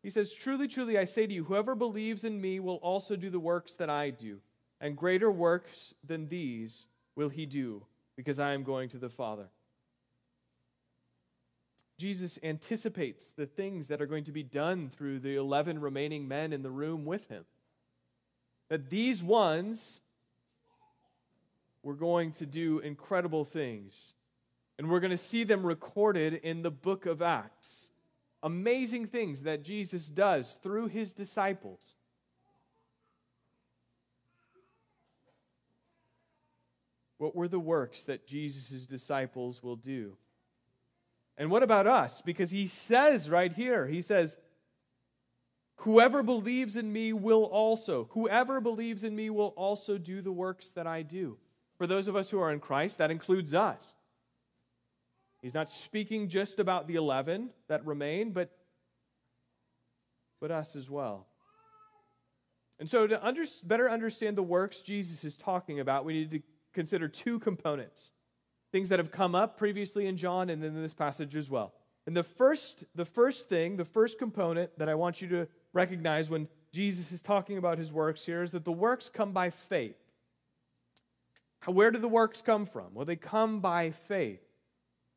He 0.03 0.11
says, 0.11 0.33
Truly, 0.33 0.69
truly, 0.69 0.99
I 0.99 1.05
say 1.05 1.26
to 1.26 1.33
you, 1.33 1.45
whoever 1.45 1.75
believes 1.75 2.25
in 2.25 2.41
me 2.41 2.61
will 2.61 2.76
also 2.76 3.14
do 3.14 3.31
the 3.31 3.38
works 3.38 3.76
that 3.76 3.88
I 3.88 4.11
do, 4.11 4.41
and 4.81 4.97
greater 4.97 5.31
works 5.31 5.95
than 6.05 6.29
these 6.29 6.87
will 7.14 7.29
he 7.29 7.47
do, 7.47 7.85
because 8.17 8.38
I 8.38 8.53
am 8.53 8.64
going 8.64 8.88
to 8.91 8.99
the 8.99 9.09
Father. 9.09 9.49
Jesus 11.99 12.38
anticipates 12.43 13.31
the 13.31 13.47
things 13.47 13.88
that 13.88 14.03
are 14.03 14.07
going 14.07 14.25
to 14.25 14.33
be 14.33 14.43
done 14.43 14.91
through 14.91 15.21
the 15.21 15.37
11 15.37 15.81
remaining 15.81 16.26
men 16.26 16.53
in 16.53 16.62
the 16.62 16.71
room 16.71 17.05
with 17.05 17.29
him 17.29 17.45
that 18.68 18.90
these 18.90 19.23
ones 19.23 20.00
were 21.83 21.94
going 21.94 22.33
to 22.33 22.47
do 22.47 22.78
incredible 22.78 23.44
things. 23.44 24.14
And 24.78 24.90
we're 24.90 25.00
going 25.00 25.11
to 25.11 25.16
see 25.16 25.44
them 25.44 25.64
recorded 25.64 26.35
in 26.35 26.62
the 26.62 26.71
book 26.71 27.06
of 27.06 27.23
Acts. 27.23 27.92
Amazing 28.42 29.06
things 29.06 29.42
that 29.42 29.62
Jesus 29.62 30.09
does 30.09 30.59
through 30.62 30.88
his 30.88 31.12
disciples. 31.12 31.94
What 37.18 37.37
were 37.37 37.49
the 37.49 37.61
works 37.61 38.04
that 38.04 38.26
Jesus' 38.26 38.87
disciples 38.87 39.62
will 39.62 39.76
do? 39.76 40.16
And 41.38 41.50
what 41.50 41.62
about 41.62 41.87
us? 41.87 42.21
Because 42.21 42.50
he 42.50 42.66
says 42.66 43.30
right 43.30 43.52
here, 43.52 43.87
he 43.87 44.02
says, 44.02 44.37
Whoever 45.85 46.23
believes 46.23 46.79
in 46.79 46.91
me 46.91 47.12
will 47.12 47.45
also, 47.45 48.09
whoever 48.12 48.59
believes 48.59 49.05
in 49.05 49.14
me 49.14 49.29
will 49.29 49.49
also 49.49 49.99
do 49.99 50.23
the 50.23 50.33
works 50.33 50.71
that 50.71 50.87
I 50.87 51.03
do. 51.03 51.37
For 51.76 51.87
those 51.87 52.09
of 52.09 52.17
us 52.17 52.31
who 52.31 52.41
are 52.41 52.50
in 52.50 52.59
Christ, 52.59 52.97
that 52.99 53.11
includes 53.11 53.53
us. 53.53 53.95
He's 55.43 55.53
not 55.53 55.69
speaking 55.69 56.31
just 56.31 56.59
about 56.59 56.88
the 56.88 56.95
11 56.95 57.50
that 57.69 57.85
remain, 57.85 58.33
but, 58.33 58.50
but 60.41 60.50
us 60.50 60.75
as 60.75 60.88
well. 60.88 61.26
And 62.81 62.88
so, 62.88 63.07
to 63.07 63.23
under, 63.23 63.45
better 63.64 63.91
understand 63.91 64.38
the 64.38 64.43
works 64.43 64.81
Jesus 64.81 65.23
is 65.23 65.37
talking 65.37 65.81
about, 65.81 66.07
we 66.07 66.14
need 66.14 66.31
to 66.31 66.41
consider 66.73 67.09
two 67.09 67.38
components 67.38 68.11
things 68.73 68.88
that 68.88 68.99
have 68.99 69.12
come 69.12 69.35
up 69.35 69.59
previously 69.59 70.07
in 70.07 70.17
John 70.17 70.49
and 70.49 70.62
then 70.62 70.75
in 70.75 70.81
this 70.81 70.95
passage 70.95 71.37
as 71.37 71.50
well. 71.50 71.75
And 72.07 72.17
the 72.17 72.23
first, 72.23 72.85
the 72.95 73.05
first 73.05 73.50
thing, 73.50 73.76
the 73.76 73.85
first 73.85 74.19
component 74.19 74.76
that 74.79 74.88
I 74.88 74.95
want 74.95 75.23
you 75.23 75.29
to 75.29 75.49
recognize 75.75 76.31
when 76.31 76.49
Jesus 76.73 77.12
is 77.12 77.21
talking 77.21 77.59
about 77.59 77.78
his 77.78 77.93
works 77.93 78.25
here 78.25 78.43
is 78.43 78.52
that 78.52 78.64
the 78.64 78.73
works 78.73 79.09
come 79.09 79.33
by 79.33 79.50
faith. 79.50 79.97
Where 81.66 81.90
do 81.90 81.99
the 81.99 82.09
works 82.09 82.43
come 82.43 82.66
from? 82.66 82.95
Well, 82.95 83.07
they 83.07 83.16
come 83.16 83.61
by 83.61 83.90
faith. 83.90 84.40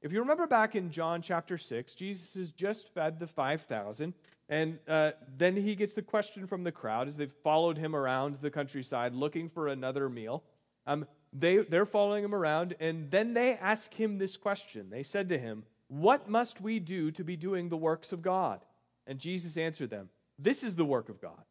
If 0.02 0.14
you 0.14 0.20
remember 0.20 0.48
back 0.48 0.76
in 0.76 0.92
John 0.92 1.22
chapter 1.22 1.58
6, 1.58 1.96
Jesus 1.96 2.36
has 2.36 2.52
just 2.52 2.94
fed 2.94 3.20
the 3.20 3.28
5,000, 3.28 4.14
and 4.48 4.80
uh, 4.88 5.12
then 5.38 5.56
he 5.56 5.76
gets 5.76 5.94
the 5.94 6.02
question 6.02 6.48
from 6.48 6.64
the 6.64 6.72
crowd 6.72 7.08
as 7.08 7.18
they've 7.18 7.32
followed 7.44 7.78
him 7.78 7.96
around 7.96 8.36
the 8.36 8.52
countryside 8.52 9.14
looking 9.14 9.50
for 9.50 9.68
another 9.68 10.08
meal. 10.08 10.44
Um, 10.86 11.06
they, 11.34 11.58
they're 11.58 11.86
following 11.86 12.24
him 12.24 12.36
around, 12.36 12.76
and 12.80 13.12
then 13.12 13.34
they 13.34 13.54
ask 13.54 13.94
him 13.94 14.18
this 14.18 14.38
question. 14.38 14.90
They 14.90 15.04
said 15.04 15.28
to 15.30 15.38
him, 15.38 15.64
What 15.88 16.30
must 16.30 16.62
we 16.62 16.80
do 16.80 17.12
to 17.12 17.24
be 17.24 17.36
doing 17.36 17.68
the 17.68 17.76
works 17.76 18.14
of 18.14 18.22
God? 18.22 18.64
And 19.08 19.20
Jesus 19.20 19.58
answered 19.58 19.90
them, 19.90 20.10
this 20.40 20.64
is 20.64 20.76
the 20.76 20.86
work 20.86 21.10
of 21.10 21.22
God, 21.22 21.44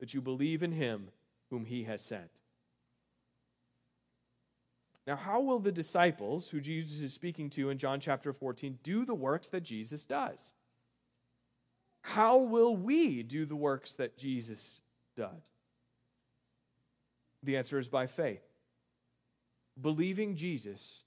that 0.00 0.14
you 0.14 0.20
believe 0.20 0.62
in 0.62 0.72
him 0.72 1.10
whom 1.50 1.64
he 1.64 1.84
has 1.84 2.02
sent. 2.02 2.42
Now, 5.06 5.16
how 5.16 5.40
will 5.40 5.58
the 5.58 5.72
disciples, 5.72 6.50
who 6.50 6.60
Jesus 6.60 7.00
is 7.00 7.14
speaking 7.14 7.48
to 7.50 7.70
in 7.70 7.78
John 7.78 7.98
chapter 7.98 8.32
14, 8.32 8.78
do 8.82 9.06
the 9.06 9.14
works 9.14 9.48
that 9.48 9.62
Jesus 9.62 10.04
does? 10.04 10.52
How 12.02 12.36
will 12.36 12.76
we 12.76 13.22
do 13.22 13.46
the 13.46 13.56
works 13.56 13.94
that 13.94 14.18
Jesus 14.18 14.82
does? 15.16 15.50
The 17.42 17.56
answer 17.56 17.78
is 17.78 17.88
by 17.88 18.06
faith. 18.06 18.42
Believing 19.80 20.36
Jesus, 20.36 21.04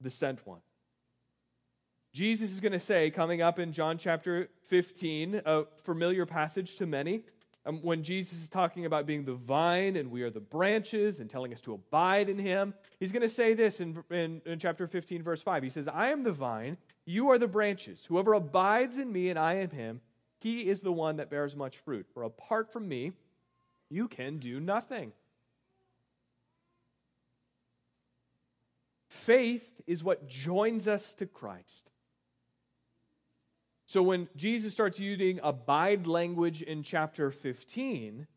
the 0.00 0.10
sent 0.10 0.46
one. 0.46 0.60
Jesus 2.12 2.50
is 2.50 2.58
going 2.58 2.72
to 2.72 2.80
say, 2.80 3.10
coming 3.10 3.40
up 3.40 3.58
in 3.58 3.72
John 3.72 3.96
chapter 3.96 4.48
15, 4.62 5.42
a 5.44 5.64
familiar 5.84 6.26
passage 6.26 6.76
to 6.76 6.86
many, 6.86 7.22
um, 7.66 7.80
when 7.82 8.02
Jesus 8.02 8.42
is 8.42 8.48
talking 8.48 8.84
about 8.84 9.06
being 9.06 9.24
the 9.24 9.34
vine 9.34 9.96
and 9.96 10.10
we 10.10 10.22
are 10.22 10.30
the 10.30 10.40
branches 10.40 11.20
and 11.20 11.30
telling 11.30 11.52
us 11.52 11.60
to 11.62 11.74
abide 11.74 12.28
in 12.28 12.38
him, 12.38 12.74
he's 12.98 13.12
going 13.12 13.22
to 13.22 13.28
say 13.28 13.54
this 13.54 13.80
in, 13.80 14.02
in, 14.10 14.42
in 14.44 14.58
chapter 14.58 14.88
15, 14.88 15.22
verse 15.22 15.42
5. 15.42 15.62
He 15.62 15.68
says, 15.68 15.86
I 15.86 16.08
am 16.08 16.24
the 16.24 16.32
vine, 16.32 16.78
you 17.04 17.30
are 17.30 17.38
the 17.38 17.46
branches. 17.46 18.04
Whoever 18.06 18.34
abides 18.34 18.98
in 18.98 19.12
me 19.12 19.28
and 19.28 19.38
I 19.38 19.54
am 19.54 19.70
him, 19.70 20.00
he 20.38 20.68
is 20.68 20.80
the 20.80 20.92
one 20.92 21.16
that 21.16 21.30
bears 21.30 21.54
much 21.54 21.78
fruit. 21.78 22.06
For 22.12 22.22
apart 22.24 22.72
from 22.72 22.88
me, 22.88 23.12
you 23.88 24.08
can 24.08 24.38
do 24.38 24.58
nothing. 24.58 25.12
Faith 29.06 29.80
is 29.86 30.02
what 30.02 30.28
joins 30.28 30.88
us 30.88 31.12
to 31.14 31.26
Christ. 31.26 31.89
So 33.90 34.04
when 34.04 34.28
Jesus 34.36 34.72
starts 34.72 35.00
using 35.00 35.40
abide 35.42 36.06
language 36.06 36.62
in 36.62 36.84
chapter 36.84 37.32
15, 37.32 38.28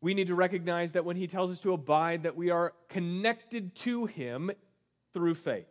we 0.00 0.14
need 0.14 0.26
to 0.26 0.34
recognize 0.34 0.90
that 0.92 1.04
when 1.04 1.14
he 1.14 1.28
tells 1.28 1.52
us 1.52 1.60
to 1.60 1.72
abide, 1.72 2.24
that 2.24 2.34
we 2.34 2.50
are 2.50 2.72
connected 2.88 3.76
to 3.76 4.06
him 4.06 4.50
through 5.12 5.36
faith. 5.36 5.68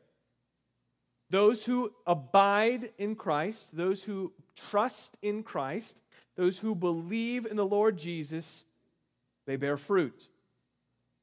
Those 1.30 1.66
who 1.66 1.92
abide 2.08 2.92
in 2.98 3.18
Christ, 3.18 3.76
those 3.76 4.06
who 4.06 4.32
trust 4.56 5.18
in 5.22 5.44
Christ, 5.44 6.02
those 6.38 6.58
who 6.58 6.74
believe 6.74 7.46
in 7.46 7.58
the 7.58 7.66
Lord 7.66 7.98
Jesus, 7.98 8.64
they 9.48 9.58
bear 9.58 9.76
fruit. 9.76 10.30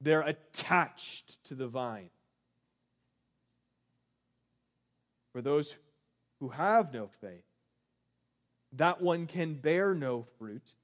They're 0.03 0.21
attached 0.21 1.43
to 1.45 1.55
the 1.55 1.67
vine. 1.67 2.11
For 5.33 5.41
those 5.41 5.79
who 6.41 6.49
have 6.49 6.93
no 6.93 7.09
faith. 7.21 7.45
That 8.73 9.01
one 9.01 9.27
can 9.27 9.55
bear 9.55 9.95
no 9.95 10.25
fruit 10.39 10.75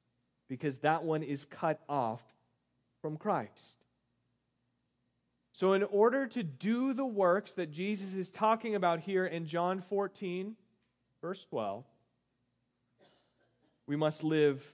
because 0.48 0.78
that 0.78 1.04
one 1.04 1.22
is 1.22 1.44
cut 1.44 1.80
off 1.88 2.22
from 3.02 3.16
Christ. 3.16 3.84
So, 5.52 5.74
in 5.74 5.84
order 5.84 6.26
to 6.28 6.42
do 6.42 6.94
the 6.94 7.04
works 7.04 7.52
that 7.52 7.70
Jesus 7.70 8.14
is 8.14 8.30
talking 8.30 8.74
about 8.74 9.00
here 9.00 9.26
in 9.26 9.46
John 9.46 9.80
14, 9.80 10.56
verse 11.20 11.44
12, 11.44 11.84
we 13.86 13.94
must 13.94 14.24
live 14.24 14.64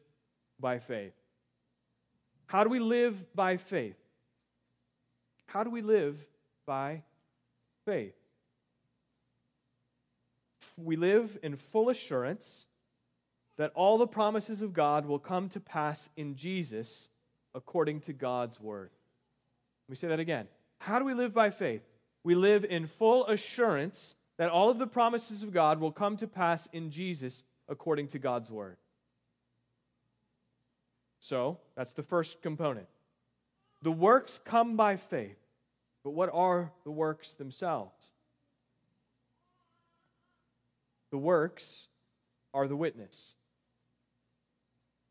by 0.58 0.78
faith. 0.78 1.12
How 2.46 2.64
do 2.64 2.70
we 2.70 2.78
live 2.78 3.34
by 3.34 3.56
faith? 3.58 3.98
How 5.46 5.64
do 5.64 5.70
we 5.70 5.82
live 5.82 6.16
by 6.70 7.02
faith. 7.84 8.14
We 10.82 10.96
live 10.96 11.38
in 11.42 11.56
full 11.56 11.88
assurance 11.88 12.66
that 13.58 13.72
all 13.74 13.98
the 13.98 14.06
promises 14.06 14.62
of 14.62 14.72
God 14.72 15.06
will 15.06 15.18
come 15.18 15.48
to 15.50 15.60
pass 15.60 16.08
in 16.16 16.34
Jesus 16.34 17.10
according 17.54 18.00
to 18.00 18.12
God's 18.12 18.58
word. 18.60 18.90
Let 19.86 19.92
me 19.92 19.96
say 19.96 20.08
that 20.08 20.20
again. 20.20 20.48
How 20.78 20.98
do 20.98 21.04
we 21.04 21.14
live 21.14 21.34
by 21.34 21.50
faith? 21.50 21.82
We 22.24 22.34
live 22.34 22.64
in 22.64 22.86
full 22.86 23.26
assurance 23.26 24.14
that 24.38 24.50
all 24.50 24.70
of 24.70 24.78
the 24.78 24.86
promises 24.86 25.42
of 25.42 25.52
God 25.52 25.80
will 25.80 25.92
come 25.92 26.16
to 26.18 26.26
pass 26.26 26.68
in 26.72 26.90
Jesus 26.90 27.44
according 27.68 28.06
to 28.08 28.18
God's 28.18 28.50
word. 28.50 28.76
So, 31.18 31.58
that's 31.76 31.92
the 31.92 32.02
first 32.02 32.40
component. 32.40 32.86
The 33.82 33.92
works 33.92 34.40
come 34.42 34.76
by 34.76 34.96
faith, 34.96 35.38
but 36.02 36.12
what 36.12 36.30
are 36.32 36.72
the 36.84 36.90
works 36.90 37.34
themselves? 37.34 38.12
The 41.10 41.18
works 41.18 41.88
are 42.54 42.68
the 42.68 42.76
witness. 42.76 43.34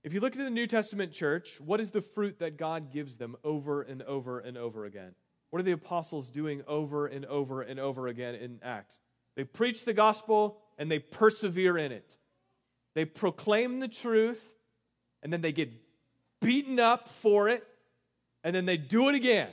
If 0.03 0.13
you 0.13 0.22
look 0.22 0.34
at 0.34 0.44
the 0.44 0.50
New 0.50 0.68
Testament 0.68 1.12
church, 1.12 1.60
what 1.60 1.79
is 1.79 1.91
the 1.91 2.01
fruit 2.01 2.39
that 2.39 2.58
God 2.58 2.91
gives 2.91 3.18
them 3.18 3.36
over 3.44 3.82
and 3.82 4.01
over 4.03 4.39
and 4.39 4.58
over 4.58 4.86
again? 4.86 5.13
What 5.50 5.60
are 5.60 5.63
the 5.63 5.74
apostles 5.74 6.29
doing 6.29 6.62
over 6.68 7.08
and 7.08 7.25
over 7.25 7.62
and 7.62 7.79
over 7.79 8.08
again 8.08 8.36
in 8.36 8.60
Acts? 8.63 9.01
They 9.36 9.44
preach 9.44 9.84
the 9.84 9.94
gospel 9.94 10.58
and 10.77 10.89
they 10.89 11.00
persevere 11.00 11.77
in 11.77 11.91
it. 11.91 12.18
They 12.96 13.06
proclaim 13.06 13.79
the 13.79 13.88
truth 13.88 14.56
and 15.22 15.34
then 15.34 15.41
they 15.41 15.51
get 15.51 15.72
beaten 16.41 16.79
up 16.79 17.10
for 17.10 17.50
it 17.50 17.65
and 18.44 18.56
then 18.56 18.65
they 18.65 18.77
do 18.77 19.10
it 19.10 19.15
again. 19.15 19.50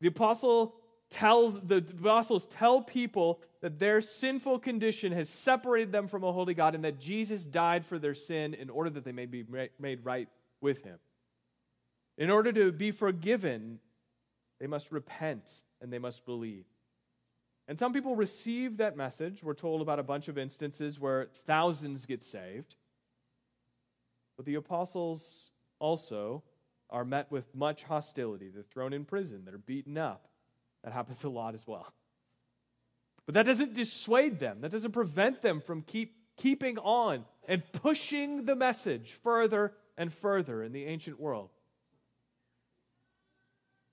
The 0.00 0.08
apostle 0.08 0.74
tells 1.10 1.60
the 1.60 1.76
apostles 1.76 2.46
tell 2.46 2.82
people 2.82 3.40
that 3.60 3.78
their 3.78 4.00
sinful 4.00 4.58
condition 4.58 5.12
has 5.12 5.28
separated 5.28 5.90
them 5.90 6.06
from 6.06 6.22
a 6.22 6.32
holy 6.32 6.54
God 6.54 6.74
and 6.74 6.84
that 6.84 7.00
Jesus 7.00 7.44
died 7.44 7.84
for 7.84 7.98
their 7.98 8.14
sin 8.14 8.54
in 8.54 8.70
order 8.70 8.90
that 8.90 9.04
they 9.04 9.12
may 9.12 9.26
be 9.26 9.44
made 9.78 10.04
right 10.04 10.28
with 10.60 10.84
him. 10.84 10.98
In 12.18 12.30
order 12.30 12.52
to 12.52 12.72
be 12.72 12.90
forgiven, 12.90 13.78
they 14.60 14.66
must 14.66 14.92
repent 14.92 15.62
and 15.80 15.92
they 15.92 15.98
must 15.98 16.26
believe. 16.26 16.64
And 17.68 17.78
some 17.78 17.92
people 17.92 18.16
receive 18.16 18.78
that 18.78 18.96
message. 18.96 19.42
We're 19.42 19.54
told 19.54 19.82
about 19.82 19.98
a 19.98 20.02
bunch 20.02 20.28
of 20.28 20.38
instances 20.38 20.98
where 20.98 21.28
thousands 21.46 22.06
get 22.06 22.22
saved. 22.22 22.76
But 24.36 24.46
the 24.46 24.54
apostles 24.54 25.52
also 25.78 26.42
are 26.90 27.04
met 27.04 27.30
with 27.30 27.54
much 27.54 27.84
hostility. 27.84 28.48
They're 28.48 28.62
thrown 28.62 28.92
in 28.92 29.04
prison, 29.04 29.42
they're 29.44 29.58
beaten 29.58 29.98
up. 29.98 30.27
That 30.84 30.92
happens 30.92 31.24
a 31.24 31.28
lot 31.28 31.54
as 31.54 31.66
well. 31.66 31.92
But 33.26 33.34
that 33.34 33.46
doesn't 33.46 33.74
dissuade 33.74 34.38
them, 34.38 34.62
that 34.62 34.72
doesn't 34.72 34.92
prevent 34.92 35.42
them 35.42 35.60
from 35.60 35.82
keep, 35.82 36.16
keeping 36.36 36.78
on 36.78 37.24
and 37.46 37.62
pushing 37.72 38.46
the 38.46 38.56
message 38.56 39.12
further 39.22 39.74
and 39.98 40.12
further 40.12 40.62
in 40.62 40.72
the 40.72 40.86
ancient 40.86 41.20
world. 41.20 41.50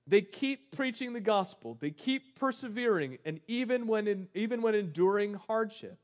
They 0.08 0.22
keep 0.22 0.76
preaching 0.76 1.14
the 1.14 1.20
gospel, 1.20 1.78
they 1.80 1.90
keep 1.92 2.40
persevering, 2.40 3.18
and 3.26 3.42
even 3.48 3.88
when, 3.88 4.08
in, 4.08 4.28
even 4.36 4.62
when 4.62 4.76
enduring 4.76 5.34
hardship. 5.34 5.98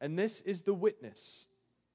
And 0.00 0.18
this 0.18 0.40
is 0.40 0.62
the 0.62 0.74
witness. 0.74 1.46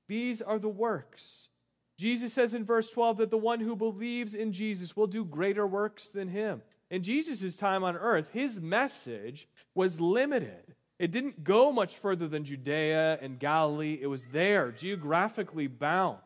These 0.07 0.41
are 0.41 0.59
the 0.59 0.69
works. 0.69 1.49
Jesus 1.97 2.31
says 2.31 2.53
in 2.53 2.63
verse 2.63 2.89
12 2.91 3.17
that 3.17 3.29
the 3.29 3.37
one 3.37 3.59
who 3.59 3.75
believes 3.75 4.33
in 4.33 4.53
Jesus 4.53 4.95
will 4.95 5.07
do 5.07 5.25
greater 5.25 5.67
works 5.67 6.09
than 6.09 6.29
him. 6.29 6.61
In 6.89 7.03
Jesus' 7.03 7.55
time 7.55 7.83
on 7.83 7.95
earth, 7.95 8.29
his 8.31 8.59
message 8.59 9.47
was 9.75 10.01
limited. 10.01 10.75
It 10.97 11.11
didn't 11.11 11.43
go 11.43 11.71
much 11.71 11.97
further 11.97 12.27
than 12.27 12.43
Judea 12.43 13.19
and 13.21 13.39
Galilee, 13.39 13.99
it 14.01 14.07
was 14.07 14.25
there, 14.25 14.71
geographically 14.71 15.67
bound. 15.67 16.17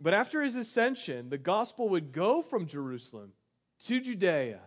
But 0.00 0.14
after 0.14 0.42
his 0.42 0.56
ascension, 0.56 1.30
the 1.30 1.38
gospel 1.38 1.88
would 1.88 2.12
go 2.12 2.42
from 2.42 2.66
Jerusalem 2.66 3.32
to 3.86 4.00
Judea, 4.00 4.60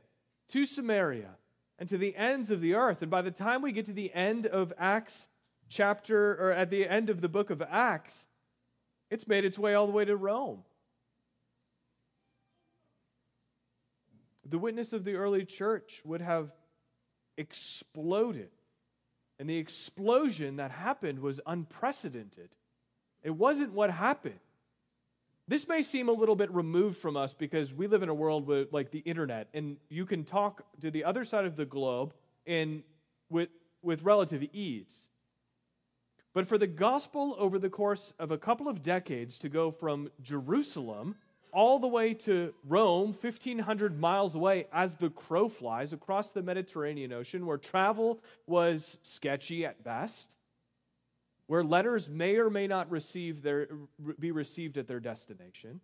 to 0.50 0.65
Samaria, 0.65 1.36
and 1.78 1.88
to 1.88 1.98
the 1.98 2.15
ends 2.15 2.52
of 2.52 2.62
the 2.62 2.74
earth. 2.74 3.02
And 3.02 3.12
by 3.12 3.22
the 3.22 3.32
time 3.32 3.62
we 3.62 3.72
get 3.72 3.86
to 3.86 3.94
the 3.94 4.13
end 4.13 4.46
of 4.48 4.74
Acts 4.78 5.30
chapter, 5.70 6.32
or 6.34 6.52
at 6.52 6.72
the 6.72 6.88
end 6.88 7.10
of 7.10 7.22
the 7.22 7.30
book 7.30 7.52
of 7.52 7.62
Acts, 7.62 8.28
it's 9.12 9.28
made 9.28 9.46
its 9.46 9.58
way 9.58 9.76
all 9.76 9.86
the 9.86 9.94
way 9.94 10.04
to 10.04 10.18
Rome. 10.18 10.63
The 14.50 14.58
witness 14.58 14.94
of 14.94 15.04
the 15.04 15.16
early 15.16 15.46
church 15.46 16.02
would 16.04 16.22
have 16.22 16.52
exploded. 17.38 18.50
And 19.40 19.50
the 19.50 19.58
explosion 19.58 20.58
that 20.58 20.72
happened 20.72 21.20
was 21.20 21.40
unprecedented. 21.46 22.50
It 23.24 23.32
wasn't 23.32 23.74
what 23.74 23.90
happened. 23.90 24.40
This 25.48 25.68
may 25.68 25.82
seem 25.82 26.10
a 26.10 26.14
little 26.14 26.36
bit 26.36 26.54
removed 26.54 26.98
from 26.98 27.18
us 27.18 27.34
because 27.34 27.74
we 27.74 27.88
live 27.88 28.04
in 28.04 28.10
a 28.10 28.14
world 28.14 28.46
with 28.46 28.72
like 28.72 28.92
the 28.92 29.00
internet, 29.00 29.48
and 29.54 29.78
you 29.90 30.06
can 30.06 30.24
talk 30.24 30.64
to 30.82 30.92
the 30.92 31.04
other 31.04 31.24
side 31.24 31.46
of 31.46 31.56
the 31.56 31.66
globe 31.66 32.14
and 32.46 32.84
with, 33.30 33.50
with 33.82 34.04
relative 34.04 34.44
ease. 34.54 35.10
But 36.34 36.46
for 36.46 36.58
the 36.60 36.68
gospel 36.68 37.36
over 37.40 37.58
the 37.58 37.70
course 37.70 38.14
of 38.20 38.30
a 38.30 38.38
couple 38.38 38.68
of 38.68 38.84
decades 38.84 39.40
to 39.40 39.50
go 39.50 39.72
from 39.72 40.12
Jerusalem 40.22 41.16
all 41.52 41.80
the 41.80 41.88
way 41.88 42.14
to 42.14 42.54
Rome, 42.68 43.16
1,500 43.20 44.00
miles 44.00 44.36
away, 44.36 44.68
as 44.72 44.96
the 44.96 45.10
crow 45.10 45.50
flies 45.50 45.94
across 45.94 46.32
the 46.32 46.42
Mediterranean 46.42 47.14
Ocean, 47.14 47.46
where 47.46 47.58
travel 47.58 48.20
was 48.48 48.98
sketchy 49.02 49.66
at 49.66 49.84
best, 49.84 50.36
where 51.48 51.64
letters 51.64 52.10
may 52.10 52.38
or 52.38 52.50
may 52.50 52.68
not 52.68 52.90
receive 52.92 53.42
their, 53.42 53.68
be 54.20 54.32
received 54.32 54.78
at 54.78 54.88
their 54.88 55.00
destination, 55.00 55.82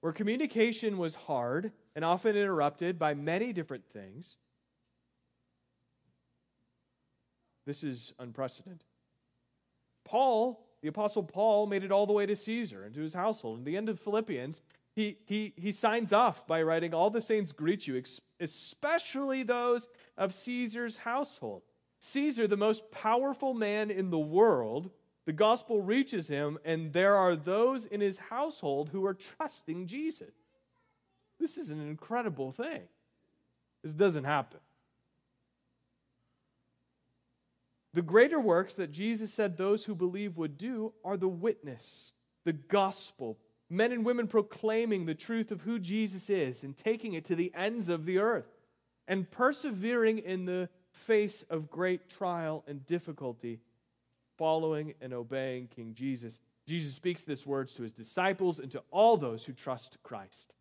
where 0.00 0.12
communication 0.12 0.98
was 0.98 1.16
hard 1.16 1.72
and 1.96 2.04
often 2.04 2.36
interrupted 2.36 2.98
by 2.98 3.14
many 3.14 3.52
different 3.52 3.84
things. 3.92 4.36
This 7.66 7.82
is 7.82 8.14
unprecedented. 8.18 8.84
Paul 10.04 10.67
the 10.82 10.88
Apostle 10.88 11.22
Paul 11.22 11.66
made 11.66 11.84
it 11.84 11.92
all 11.92 12.06
the 12.06 12.12
way 12.12 12.26
to 12.26 12.36
Caesar 12.36 12.84
and 12.84 12.94
to 12.94 13.00
his 13.00 13.14
household. 13.14 13.58
In 13.58 13.64
the 13.64 13.76
end 13.76 13.88
of 13.88 13.98
Philippians, 13.98 14.62
he, 14.94 15.18
he, 15.26 15.52
he 15.56 15.72
signs 15.72 16.12
off 16.12 16.46
by 16.46 16.62
writing, 16.62 16.94
All 16.94 17.10
the 17.10 17.20
saints 17.20 17.52
greet 17.52 17.86
you, 17.86 18.02
especially 18.40 19.42
those 19.42 19.88
of 20.16 20.32
Caesar's 20.34 20.98
household. 20.98 21.62
Caesar, 22.00 22.46
the 22.46 22.56
most 22.56 22.90
powerful 22.90 23.54
man 23.54 23.90
in 23.90 24.10
the 24.10 24.18
world, 24.18 24.90
the 25.26 25.32
gospel 25.32 25.82
reaches 25.82 26.28
him, 26.28 26.58
and 26.64 26.92
there 26.92 27.16
are 27.16 27.36
those 27.36 27.86
in 27.86 28.00
his 28.00 28.18
household 28.18 28.88
who 28.88 29.04
are 29.04 29.14
trusting 29.14 29.86
Jesus. 29.86 30.32
This 31.38 31.58
is 31.58 31.70
an 31.70 31.80
incredible 31.80 32.52
thing. 32.52 32.82
This 33.82 33.94
doesn't 33.94 34.24
happen. 34.24 34.60
The 37.98 38.02
greater 38.02 38.38
works 38.38 38.76
that 38.76 38.92
Jesus 38.92 39.32
said 39.32 39.56
those 39.56 39.84
who 39.84 39.92
believe 39.96 40.36
would 40.36 40.56
do 40.56 40.92
are 41.04 41.16
the 41.16 41.26
witness, 41.26 42.12
the 42.44 42.52
gospel, 42.52 43.40
men 43.68 43.90
and 43.90 44.04
women 44.04 44.28
proclaiming 44.28 45.04
the 45.04 45.16
truth 45.16 45.50
of 45.50 45.62
who 45.62 45.80
Jesus 45.80 46.30
is 46.30 46.62
and 46.62 46.76
taking 46.76 47.14
it 47.14 47.24
to 47.24 47.34
the 47.34 47.52
ends 47.56 47.88
of 47.88 48.04
the 48.04 48.18
earth 48.18 48.46
and 49.08 49.28
persevering 49.28 50.18
in 50.18 50.44
the 50.44 50.68
face 50.92 51.42
of 51.50 51.72
great 51.72 52.08
trial 52.08 52.62
and 52.68 52.86
difficulty, 52.86 53.58
following 54.36 54.94
and 55.00 55.12
obeying 55.12 55.66
King 55.66 55.92
Jesus. 55.92 56.38
Jesus 56.68 56.94
speaks 56.94 57.24
these 57.24 57.48
words 57.48 57.74
to 57.74 57.82
his 57.82 57.90
disciples 57.90 58.60
and 58.60 58.70
to 58.70 58.84
all 58.92 59.16
those 59.16 59.44
who 59.44 59.52
trust 59.52 60.00
Christ. 60.04 60.54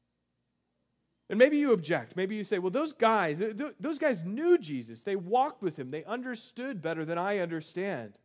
And 1.30 1.38
maybe 1.38 1.58
you 1.58 1.74
object. 1.74 2.16
Maybe 2.16 2.36
you 2.36 2.44
say, 2.44 2.58
well, 2.58 2.72
those 2.72 2.94
guys, 2.94 3.42
those 3.80 4.00
guys 4.00 4.24
knew 4.24 4.58
Jesus. 4.58 5.04
They 5.04 5.18
walked 5.18 5.62
with 5.62 5.78
him. 5.78 5.92
They 5.92 6.06
understood 6.06 6.82
better 6.82 7.04
than 7.04 7.18
I 7.18 7.40
understand. 7.40 8.18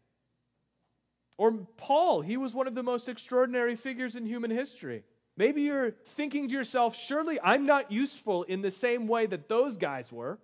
Or 1.36 1.52
Paul, 1.76 2.20
he 2.20 2.36
was 2.36 2.54
one 2.54 2.68
of 2.68 2.74
the 2.74 2.82
most 2.82 3.08
extraordinary 3.08 3.74
figures 3.74 4.14
in 4.14 4.24
human 4.24 4.50
history. 4.50 5.02
Maybe 5.36 5.62
you're 5.62 5.90
thinking 5.90 6.48
to 6.48 6.54
yourself, 6.54 6.94
surely 6.94 7.40
I'm 7.42 7.66
not 7.66 7.90
useful 7.90 8.44
in 8.44 8.60
the 8.60 8.70
same 8.70 9.08
way 9.08 9.26
that 9.26 9.48
those 9.48 9.76
guys 9.76 10.12
were. 10.12 10.38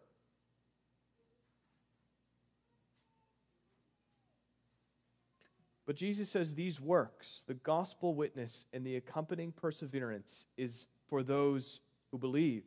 But 5.86 5.96
Jesus 5.96 6.28
says 6.28 6.54
these 6.54 6.80
works, 6.80 7.44
the 7.46 7.54
gospel 7.54 8.14
witness 8.14 8.66
and 8.72 8.84
the 8.84 8.96
accompanying 8.96 9.52
perseverance, 9.52 10.46
is 10.56 10.86
for 11.08 11.22
those 11.22 11.80
who 12.10 12.18
believe. 12.18 12.64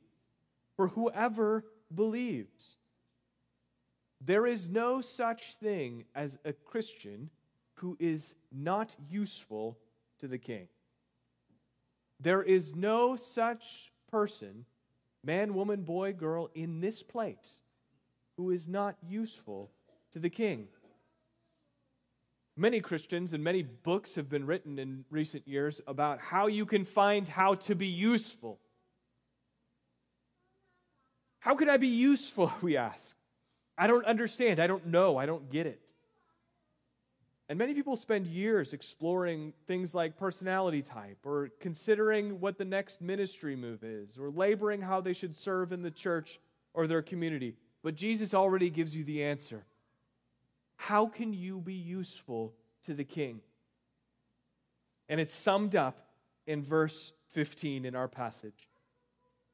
For 0.76 0.88
whoever 0.88 1.66
believes. 1.94 2.78
There 4.20 4.46
is 4.46 4.70
no 4.70 5.02
such 5.02 5.56
thing 5.56 6.06
as 6.14 6.38
a 6.46 6.54
Christian 6.54 7.30
who 7.76 7.98
is 8.00 8.36
not 8.52 8.96
useful 9.10 9.80
to 10.20 10.28
the 10.28 10.38
king. 10.38 10.68
There 12.20 12.44
is 12.44 12.76
no 12.76 13.16
such 13.16 13.92
person, 14.12 14.66
man, 15.24 15.56
woman, 15.56 15.82
boy, 15.82 16.14
girl, 16.14 16.50
in 16.54 16.80
this 16.80 17.02
place 17.02 17.62
who 18.38 18.52
is 18.52 18.68
not 18.68 18.96
useful 19.02 19.72
to 20.12 20.20
the 20.20 20.30
king. 20.30 20.68
Many 22.56 22.80
Christians 22.80 23.34
and 23.34 23.44
many 23.44 23.64
books 23.64 24.16
have 24.16 24.30
been 24.30 24.46
written 24.46 24.78
in 24.78 25.06
recent 25.10 25.48
years 25.48 25.82
about 25.88 26.20
how 26.20 26.46
you 26.46 26.66
can 26.66 26.86
find 26.86 27.28
how 27.28 27.56
to 27.56 27.74
be 27.74 27.88
useful. 27.88 28.60
How 31.42 31.56
can 31.56 31.70
I 31.70 31.78
be 31.78 31.88
useful, 31.88 32.54
we 32.62 32.78
ask? 32.78 33.18
I 33.78 33.88
don't 33.88 34.06
understand. 34.06 34.60
I 34.60 34.68
don't 34.68 34.88
know. 34.88 35.18
I 35.18 35.26
don't 35.26 35.50
get 35.50 35.66
it. 35.66 35.92
And 37.50 37.58
many 37.58 37.74
people 37.74 37.98
spend 37.98 38.28
years 38.28 38.72
exploring 38.72 39.52
things 39.66 39.94
like 39.94 40.18
personality 40.18 40.82
type 40.82 41.18
or 41.26 41.50
considering 41.60 42.40
what 42.40 42.58
the 42.58 42.64
next 42.64 43.02
ministry 43.02 43.58
move 43.58 43.84
is 43.84 44.18
or 44.18 44.30
laboring 44.30 44.82
how 44.82 45.02
they 45.02 45.12
should 45.12 45.36
serve 45.36 45.74
in 45.74 45.82
the 45.82 45.92
church 45.92 46.40
or 46.74 46.88
their 46.88 47.02
community. 47.02 47.56
But 47.84 47.96
Jesus 47.96 48.34
already 48.34 48.70
gives 48.70 48.96
you 48.96 49.04
the 49.04 49.24
answer. 49.24 49.66
How 50.78 51.08
can 51.08 51.34
you 51.34 51.60
be 51.60 51.74
useful 51.74 52.54
to 52.86 52.94
the 52.94 53.04
king? 53.04 53.42
And 55.10 55.20
it's 55.20 55.34
summed 55.34 55.76
up 55.76 56.08
in 56.48 56.64
verse 56.64 57.12
15 57.32 57.84
in 57.84 57.96
our 57.96 58.08
passage. 58.08 58.70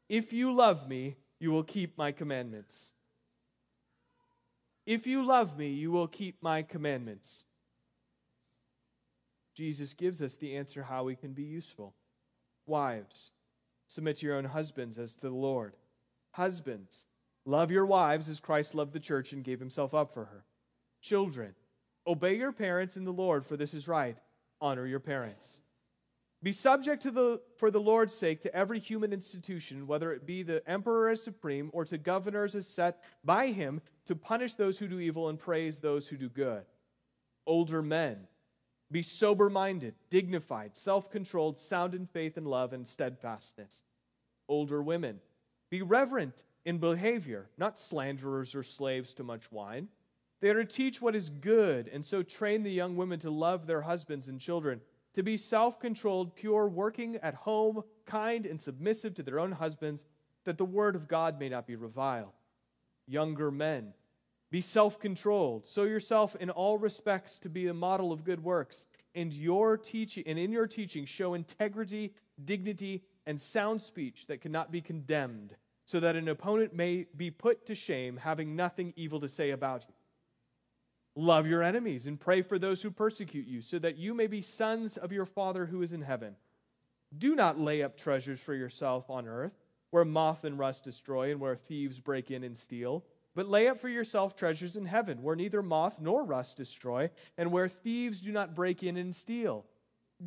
If 0.07 0.33
you 0.33 0.53
love 0.53 0.87
me, 0.87 1.15
you 1.39 1.51
will 1.51 1.63
keep 1.63 1.97
my 1.97 2.11
commandments. 2.11 2.93
If 4.85 5.05
you 5.05 5.25
love 5.25 5.57
me, 5.57 5.69
you 5.69 5.91
will 5.91 6.07
keep 6.07 6.41
my 6.41 6.61
commandments. 6.61 7.43
Jesus 9.53 9.93
gives 9.93 10.21
us 10.21 10.35
the 10.35 10.55
answer 10.55 10.83
how 10.83 11.03
we 11.03 11.15
can 11.15 11.33
be 11.33 11.43
useful. 11.43 11.93
Wives, 12.65 13.31
submit 13.87 14.17
to 14.17 14.25
your 14.25 14.35
own 14.35 14.45
husbands 14.45 14.97
as 14.97 15.15
to 15.15 15.29
the 15.29 15.35
Lord. 15.35 15.75
Husbands, 16.31 17.07
love 17.45 17.71
your 17.71 17.85
wives 17.85 18.29
as 18.29 18.39
Christ 18.39 18.75
loved 18.75 18.93
the 18.93 18.99
church 18.99 19.33
and 19.33 19.43
gave 19.43 19.59
himself 19.59 19.93
up 19.93 20.13
for 20.13 20.25
her. 20.25 20.45
Children, 21.01 21.53
obey 22.05 22.35
your 22.35 22.51
parents 22.51 22.97
in 22.97 23.03
the 23.03 23.11
Lord, 23.11 23.45
for 23.45 23.57
this 23.57 23.73
is 23.73 23.87
right. 23.87 24.17
Honor 24.61 24.85
your 24.87 24.99
parents. 24.99 25.59
Be 26.43 26.51
subject 26.51 27.01
to 27.03 27.11
the, 27.11 27.41
for 27.57 27.71
the 27.71 27.79
Lord's 27.79 28.13
sake 28.13 28.41
to 28.41 28.55
every 28.55 28.79
human 28.79 29.11
institution, 29.11 29.87
whether 29.87 30.13
it 30.13 30.25
be 30.25 30.43
the 30.43 30.67
emperor 30.69 31.09
as 31.09 31.23
supreme 31.23 31.71
or 31.73 31.83
to 31.85 31.97
governors 31.97 32.55
as 32.55 32.67
set 32.67 33.03
by 33.23 33.47
him 33.47 33.81
to 34.05 34.15
punish 34.15 34.53
those 34.53 34.77
who 34.77 34.87
do 34.87 34.99
evil 34.99 35.29
and 35.29 35.39
praise 35.39 35.79
those 35.79 36.07
who 36.07 36.15
do 36.15 36.29
good. 36.29 36.63
Older 37.47 37.81
men, 37.81 38.27
be 38.91 39.01
sober 39.01 39.49
minded, 39.49 39.95
dignified, 40.11 40.75
self 40.75 41.09
controlled, 41.09 41.57
sound 41.57 41.95
in 41.95 42.05
faith 42.05 42.37
and 42.37 42.47
love 42.47 42.71
and 42.71 42.87
steadfastness. 42.87 43.83
Older 44.47 44.83
women, 44.83 45.19
be 45.71 45.81
reverent 45.81 46.45
in 46.65 46.77
behavior, 46.77 47.49
not 47.57 47.79
slanderers 47.79 48.53
or 48.53 48.63
slaves 48.63 49.13
to 49.15 49.23
much 49.23 49.51
wine. 49.51 49.87
They 50.39 50.49
are 50.49 50.63
to 50.63 50.65
teach 50.65 51.01
what 51.01 51.15
is 51.15 51.31
good, 51.31 51.89
and 51.91 52.05
so 52.05 52.21
train 52.21 52.61
the 52.61 52.71
young 52.71 52.95
women 52.95 53.17
to 53.19 53.31
love 53.31 53.65
their 53.65 53.81
husbands 53.81 54.27
and 54.27 54.39
children 54.39 54.81
to 55.17 55.23
be 55.23 55.35
self 55.35 55.79
controlled, 55.79 56.35
pure, 56.35 56.67
working 56.67 57.15
at 57.23 57.33
home, 57.33 57.83
kind, 58.05 58.45
and 58.45 58.61
submissive 58.61 59.15
to 59.15 59.23
their 59.23 59.39
own 59.39 59.51
husbands, 59.51 60.05
that 60.45 60.59
the 60.59 60.63
word 60.63 60.95
of 60.95 61.07
God 61.07 61.39
may 61.39 61.49
not 61.49 61.65
be 61.65 61.75
reviled. 61.75 62.33
Younger 63.07 63.49
men, 63.49 63.93
be 64.51 64.61
self 64.61 64.99
controlled. 64.99 65.65
Show 65.65 65.85
yourself 65.85 66.35
in 66.35 66.51
all 66.51 66.77
respects 66.77 67.39
to 67.39 67.49
be 67.49 67.65
a 67.65 67.73
model 67.73 68.11
of 68.11 68.23
good 68.23 68.43
works. 68.43 68.85
And, 69.15 69.33
your 69.33 69.75
teaching, 69.75 70.23
and 70.27 70.37
in 70.37 70.51
your 70.51 70.67
teaching, 70.67 71.05
show 71.05 71.33
integrity, 71.33 72.13
dignity, 72.45 73.01
and 73.25 73.41
sound 73.41 73.81
speech 73.81 74.27
that 74.27 74.41
cannot 74.41 74.71
be 74.71 74.81
condemned, 74.81 75.55
so 75.85 75.99
that 75.99 76.15
an 76.15 76.27
opponent 76.27 76.75
may 76.75 77.07
be 77.17 77.31
put 77.31 77.65
to 77.65 77.73
shame, 77.73 78.17
having 78.17 78.55
nothing 78.55 78.93
evil 78.95 79.19
to 79.21 79.27
say 79.27 79.49
about 79.49 79.83
you. 79.87 79.95
Love 81.19 81.47
your 81.47 81.63
enemies 81.63 82.05
and 82.05 82.19
pray 82.19 82.43
for 82.43 82.59
those 82.59 82.83
who 82.83 82.91
persecute 82.91 83.47
you, 83.47 83.59
so 83.59 83.79
that 83.79 83.97
you 83.97 84.13
may 84.13 84.27
be 84.27 84.39
sons 84.39 84.97
of 84.97 85.11
your 85.11 85.25
Father 85.25 85.65
who 85.65 85.81
is 85.81 85.91
in 85.91 86.03
heaven. 86.03 86.35
Do 87.17 87.35
not 87.35 87.59
lay 87.59 87.81
up 87.81 87.97
treasures 87.97 88.39
for 88.39 88.53
yourself 88.53 89.09
on 89.09 89.27
earth, 89.27 89.57
where 89.89 90.05
moth 90.05 90.43
and 90.43 90.59
rust 90.59 90.83
destroy 90.83 91.31
and 91.31 91.39
where 91.39 91.55
thieves 91.55 91.99
break 91.99 92.29
in 92.29 92.43
and 92.43 92.55
steal. 92.55 93.03
But 93.33 93.49
lay 93.49 93.67
up 93.67 93.79
for 93.79 93.89
yourself 93.89 94.35
treasures 94.35 94.77
in 94.77 94.85
heaven, 94.85 95.23
where 95.23 95.35
neither 95.35 95.63
moth 95.63 95.99
nor 95.99 96.23
rust 96.23 96.55
destroy, 96.55 97.09
and 97.35 97.51
where 97.51 97.67
thieves 97.67 98.21
do 98.21 98.31
not 98.31 98.53
break 98.53 98.83
in 98.83 98.95
and 98.95 99.15
steal. 99.15 99.65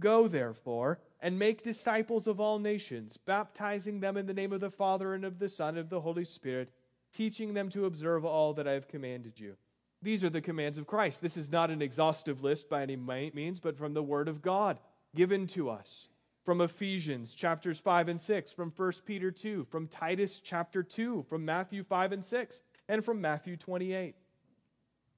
Go, 0.00 0.26
therefore, 0.26 0.98
and 1.20 1.38
make 1.38 1.62
disciples 1.62 2.26
of 2.26 2.40
all 2.40 2.58
nations, 2.58 3.16
baptizing 3.16 4.00
them 4.00 4.16
in 4.16 4.26
the 4.26 4.34
name 4.34 4.52
of 4.52 4.58
the 4.58 4.70
Father 4.70 5.14
and 5.14 5.24
of 5.24 5.38
the 5.38 5.48
Son 5.48 5.68
and 5.70 5.78
of 5.78 5.88
the 5.88 6.00
Holy 6.00 6.24
Spirit, 6.24 6.72
teaching 7.12 7.54
them 7.54 7.68
to 7.68 7.84
observe 7.84 8.24
all 8.24 8.54
that 8.54 8.66
I 8.66 8.72
have 8.72 8.88
commanded 8.88 9.38
you. 9.38 9.56
These 10.02 10.24
are 10.24 10.30
the 10.30 10.40
commands 10.40 10.78
of 10.78 10.86
Christ. 10.86 11.20
This 11.20 11.36
is 11.36 11.50
not 11.50 11.70
an 11.70 11.82
exhaustive 11.82 12.42
list 12.42 12.70
by 12.70 12.82
any 12.82 12.96
means, 12.96 13.60
but 13.60 13.76
from 13.76 13.92
the 13.92 14.02
Word 14.02 14.28
of 14.28 14.42
God 14.42 14.78
given 15.14 15.46
to 15.48 15.68
us. 15.68 16.08
From 16.44 16.62
Ephesians 16.62 17.34
chapters 17.34 17.78
5 17.78 18.08
and 18.08 18.20
6, 18.20 18.52
from 18.52 18.72
1 18.74 18.92
Peter 19.04 19.30
2, 19.30 19.66
from 19.70 19.86
Titus 19.86 20.40
chapter 20.40 20.82
2, 20.82 21.26
from 21.28 21.44
Matthew 21.44 21.84
5 21.84 22.12
and 22.12 22.24
6, 22.24 22.62
and 22.88 23.04
from 23.04 23.20
Matthew 23.20 23.56
28. 23.56 24.14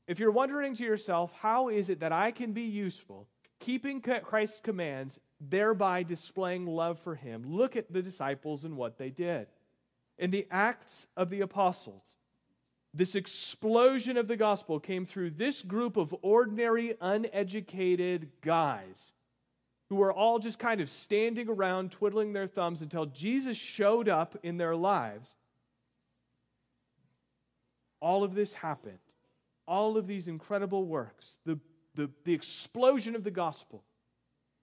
If 0.08 0.18
you're 0.18 0.32
wondering 0.32 0.74
to 0.74 0.84
yourself, 0.84 1.32
how 1.40 1.68
is 1.68 1.88
it 1.88 2.00
that 2.00 2.12
I 2.12 2.32
can 2.32 2.52
be 2.52 2.62
useful, 2.62 3.28
keeping 3.60 4.00
Christ's 4.00 4.60
commands, 4.60 5.20
thereby 5.40 6.02
displaying 6.02 6.66
love 6.66 6.98
for 6.98 7.14
Him, 7.14 7.44
look 7.46 7.76
at 7.76 7.92
the 7.92 8.02
disciples 8.02 8.64
and 8.64 8.76
what 8.76 8.98
they 8.98 9.10
did. 9.10 9.46
In 10.18 10.32
the 10.32 10.48
Acts 10.50 11.06
of 11.16 11.30
the 11.30 11.42
Apostles, 11.42 12.16
this 12.94 13.14
explosion 13.14 14.16
of 14.16 14.28
the 14.28 14.36
gospel 14.36 14.78
came 14.78 15.06
through 15.06 15.30
this 15.30 15.62
group 15.62 15.96
of 15.96 16.14
ordinary, 16.20 16.94
uneducated 17.00 18.28
guys 18.42 19.14
who 19.88 19.96
were 19.96 20.12
all 20.12 20.38
just 20.38 20.58
kind 20.58 20.80
of 20.80 20.90
standing 20.90 21.48
around, 21.48 21.90
twiddling 21.90 22.32
their 22.32 22.46
thumbs 22.46 22.82
until 22.82 23.06
Jesus 23.06 23.56
showed 23.56 24.08
up 24.08 24.36
in 24.42 24.56
their 24.56 24.76
lives. 24.76 25.36
All 28.00 28.24
of 28.24 28.34
this 28.34 28.54
happened. 28.54 28.98
All 29.66 29.96
of 29.96 30.06
these 30.06 30.28
incredible 30.28 30.84
works, 30.84 31.38
the, 31.46 31.58
the, 31.94 32.10
the 32.24 32.34
explosion 32.34 33.14
of 33.14 33.22
the 33.22 33.30
gospel 33.30 33.82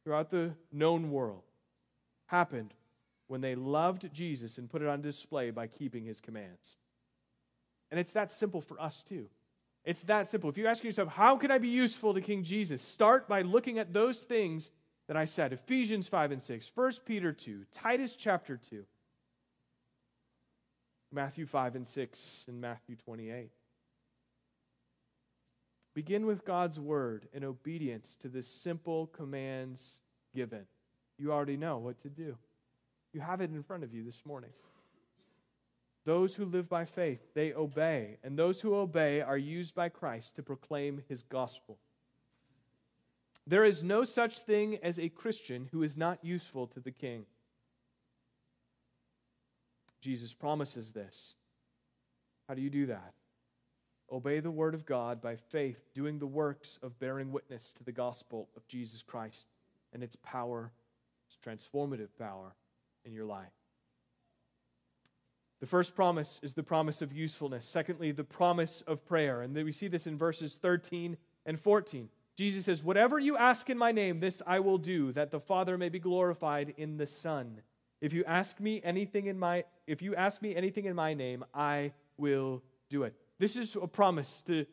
throughout 0.03 0.29
the 0.29 0.53
known 0.71 1.09
world, 1.11 1.43
happened 2.25 2.73
when 3.27 3.41
they 3.41 3.55
loved 3.55 4.11
Jesus 4.13 4.57
and 4.57 4.69
put 4.69 4.81
it 4.81 4.87
on 4.87 5.01
display 5.01 5.51
by 5.51 5.67
keeping 5.67 6.05
his 6.05 6.19
commands. 6.19 6.75
And 7.91 7.99
it's 7.99 8.13
that 8.13 8.31
simple 8.31 8.61
for 8.61 8.79
us 8.79 9.01
too. 9.01 9.27
It's 9.85 10.01
that 10.03 10.27
simple. 10.27 10.49
If 10.49 10.57
you're 10.57 10.67
asking 10.67 10.89
yourself, 10.89 11.09
how 11.09 11.37
can 11.37 11.51
I 11.51 11.57
be 11.57 11.69
useful 11.69 12.13
to 12.13 12.21
King 12.21 12.43
Jesus? 12.43 12.81
Start 12.81 13.27
by 13.27 13.41
looking 13.41 13.79
at 13.79 13.93
those 13.93 14.23
things 14.23 14.71
that 15.07 15.17
I 15.17 15.25
said 15.25 15.53
Ephesians 15.53 16.07
5 16.07 16.33
and 16.33 16.41
6, 16.41 16.71
1 16.75 16.91
Peter 17.05 17.33
2, 17.33 17.65
Titus 17.71 18.15
chapter 18.15 18.57
2, 18.57 18.85
Matthew 21.11 21.47
5 21.47 21.75
and 21.75 21.87
6, 21.87 22.19
and 22.47 22.61
Matthew 22.61 22.95
28. 22.95 23.49
Begin 25.95 26.27
with 26.27 26.45
God's 26.45 26.79
word 26.79 27.27
in 27.33 27.43
obedience 27.43 28.15
to 28.17 28.29
the 28.29 28.43
simple 28.43 29.07
commands 29.07 30.01
given. 30.35 30.65
You 31.17 31.31
already 31.31 31.57
know 31.57 31.79
what 31.79 31.97
to 31.99 32.09
do. 32.09 32.37
You 33.11 33.21
have 33.21 33.41
it 33.41 33.49
in 33.49 33.63
front 33.63 33.83
of 33.83 33.93
you 33.93 34.03
this 34.03 34.23
morning. 34.25 34.51
Those 36.09 36.33
who 36.33 36.45
live 36.45 36.67
by 36.67 36.85
faith, 36.85 37.21
they 37.35 37.53
obey, 37.53 38.17
and 38.23 38.35
those 38.35 38.59
who 38.59 38.73
obey 38.73 39.21
are 39.21 39.37
used 39.37 39.75
by 39.75 39.89
Christ 39.89 40.35
to 40.37 40.41
proclaim 40.41 41.03
his 41.07 41.21
gospel. 41.21 41.77
There 43.45 43.63
is 43.63 43.83
no 43.83 44.03
such 44.03 44.39
thing 44.39 44.79
as 44.81 44.97
a 44.97 45.09
Christian 45.09 45.69
who 45.71 45.83
is 45.83 45.95
not 45.95 46.25
useful 46.25 46.65
to 46.65 46.79
the 46.79 46.89
king. 46.89 47.27
Jesus 50.01 50.33
promises 50.33 50.93
this. 50.93 51.35
How 52.47 52.55
do 52.55 52.61
you 52.63 52.71
do 52.71 52.87
that? 52.87 53.13
Obey 54.11 54.39
the 54.39 54.49
word 54.49 54.73
of 54.73 54.87
God 54.87 55.21
by 55.21 55.35
faith, 55.35 55.91
doing 55.93 56.17
the 56.17 56.25
works 56.25 56.79
of 56.81 56.97
bearing 56.97 57.31
witness 57.31 57.71
to 57.73 57.83
the 57.83 57.91
gospel 57.91 58.49
of 58.57 58.65
Jesus 58.65 59.03
Christ 59.03 59.47
and 59.93 60.01
its 60.01 60.15
power, 60.15 60.71
its 61.27 61.37
transformative 61.37 62.09
power 62.17 62.55
in 63.05 63.13
your 63.13 63.25
life. 63.25 63.58
The 65.59 65.67
first 65.67 65.95
promise 65.95 66.39
is 66.41 66.53
the 66.53 66.63
promise 66.63 67.01
of 67.01 67.11
usefulness. 67.11 67.65
Secondly, 67.65 68.11
the 68.11 68.23
promise 68.23 68.81
of 68.87 69.05
prayer. 69.05 69.41
And 69.41 69.53
we 69.53 69.71
see 69.71 69.87
this 69.87 70.07
in 70.07 70.17
verses 70.17 70.55
13 70.55 71.17
and 71.45 71.59
14. 71.59 72.09
Jesus 72.37 72.65
says, 72.65 72.81
Whatever 72.81 73.19
you 73.19 73.35
ask 73.35 73.69
in 73.69 73.77
my 73.77 73.91
name, 73.91 74.21
this 74.21 74.41
I 74.47 74.59
will 74.59 74.77
do, 74.77 75.11
that 75.11 75.31
the 75.31 75.41
Father 75.41 75.77
may 75.77 75.89
be 75.89 75.99
glorified 75.99 76.73
in 76.77 76.95
the 76.95 77.05
Son. 77.05 77.61
If 77.99 78.13
you 78.13 78.23
ask 78.25 78.61
me 78.61 78.79
anything 78.83 79.25
in 79.27 79.37
my 79.37 79.65
if 79.85 80.01
you 80.01 80.15
ask 80.15 80.41
me 80.41 80.55
anything 80.55 80.85
in 80.85 80.95
my 80.95 81.13
name, 81.13 81.43
I 81.53 81.91
will 82.17 82.63
do 82.89 83.03
it. 83.03 83.13
This 83.39 83.57
is 83.57 83.75
a 83.75 83.87
promise 83.87 84.41
to 84.43 84.65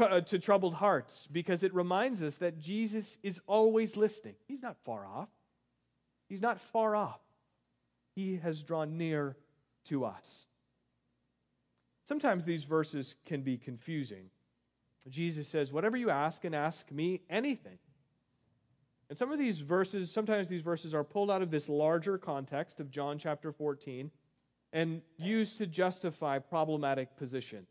uh, 0.00 0.20
to 0.22 0.38
troubled 0.40 0.74
hearts 0.74 1.28
because 1.30 1.62
it 1.62 1.72
reminds 1.74 2.24
us 2.24 2.36
that 2.36 2.58
Jesus 2.58 3.18
is 3.22 3.40
always 3.46 3.96
listening. 3.96 4.34
He's 4.48 4.62
not 4.62 4.76
far 4.82 5.06
off. 5.06 5.28
He's 6.28 6.42
not 6.42 6.58
far 6.58 6.96
off. 6.96 7.20
He 8.16 8.38
has 8.38 8.62
drawn 8.64 8.96
near 8.96 9.36
to 9.84 10.04
us. 10.04 10.46
Sometimes 12.04 12.44
these 12.44 12.64
verses 12.64 13.16
can 13.24 13.42
be 13.42 13.56
confusing. 13.56 14.30
Jesus 15.08 15.48
says, 15.48 15.72
Whatever 15.72 15.96
you 15.96 16.10
ask, 16.10 16.44
and 16.44 16.54
ask 16.54 16.90
me 16.90 17.22
anything. 17.28 17.78
And 19.08 19.18
some 19.18 19.30
of 19.30 19.38
these 19.38 19.60
verses, 19.60 20.10
sometimes 20.10 20.48
these 20.48 20.62
verses 20.62 20.94
are 20.94 21.04
pulled 21.04 21.30
out 21.30 21.42
of 21.42 21.50
this 21.50 21.68
larger 21.68 22.16
context 22.16 22.80
of 22.80 22.90
John 22.90 23.18
chapter 23.18 23.52
14 23.52 24.10
and 24.72 25.02
used 25.18 25.58
to 25.58 25.66
justify 25.66 26.38
problematic 26.38 27.16
positions. 27.16 27.68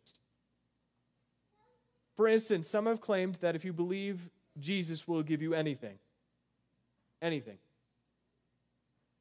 For 2.15 2.28
instance, 2.28 2.69
some 2.69 2.86
have 2.86 3.02
claimed 3.02 3.36
that 3.41 3.56
if 3.56 3.65
you 3.65 3.74
believe, 3.74 4.30
Jesus 4.60 5.08
will 5.08 5.24
give 5.24 5.41
you 5.41 5.54
anything. 5.54 5.97
Anything. 7.21 7.58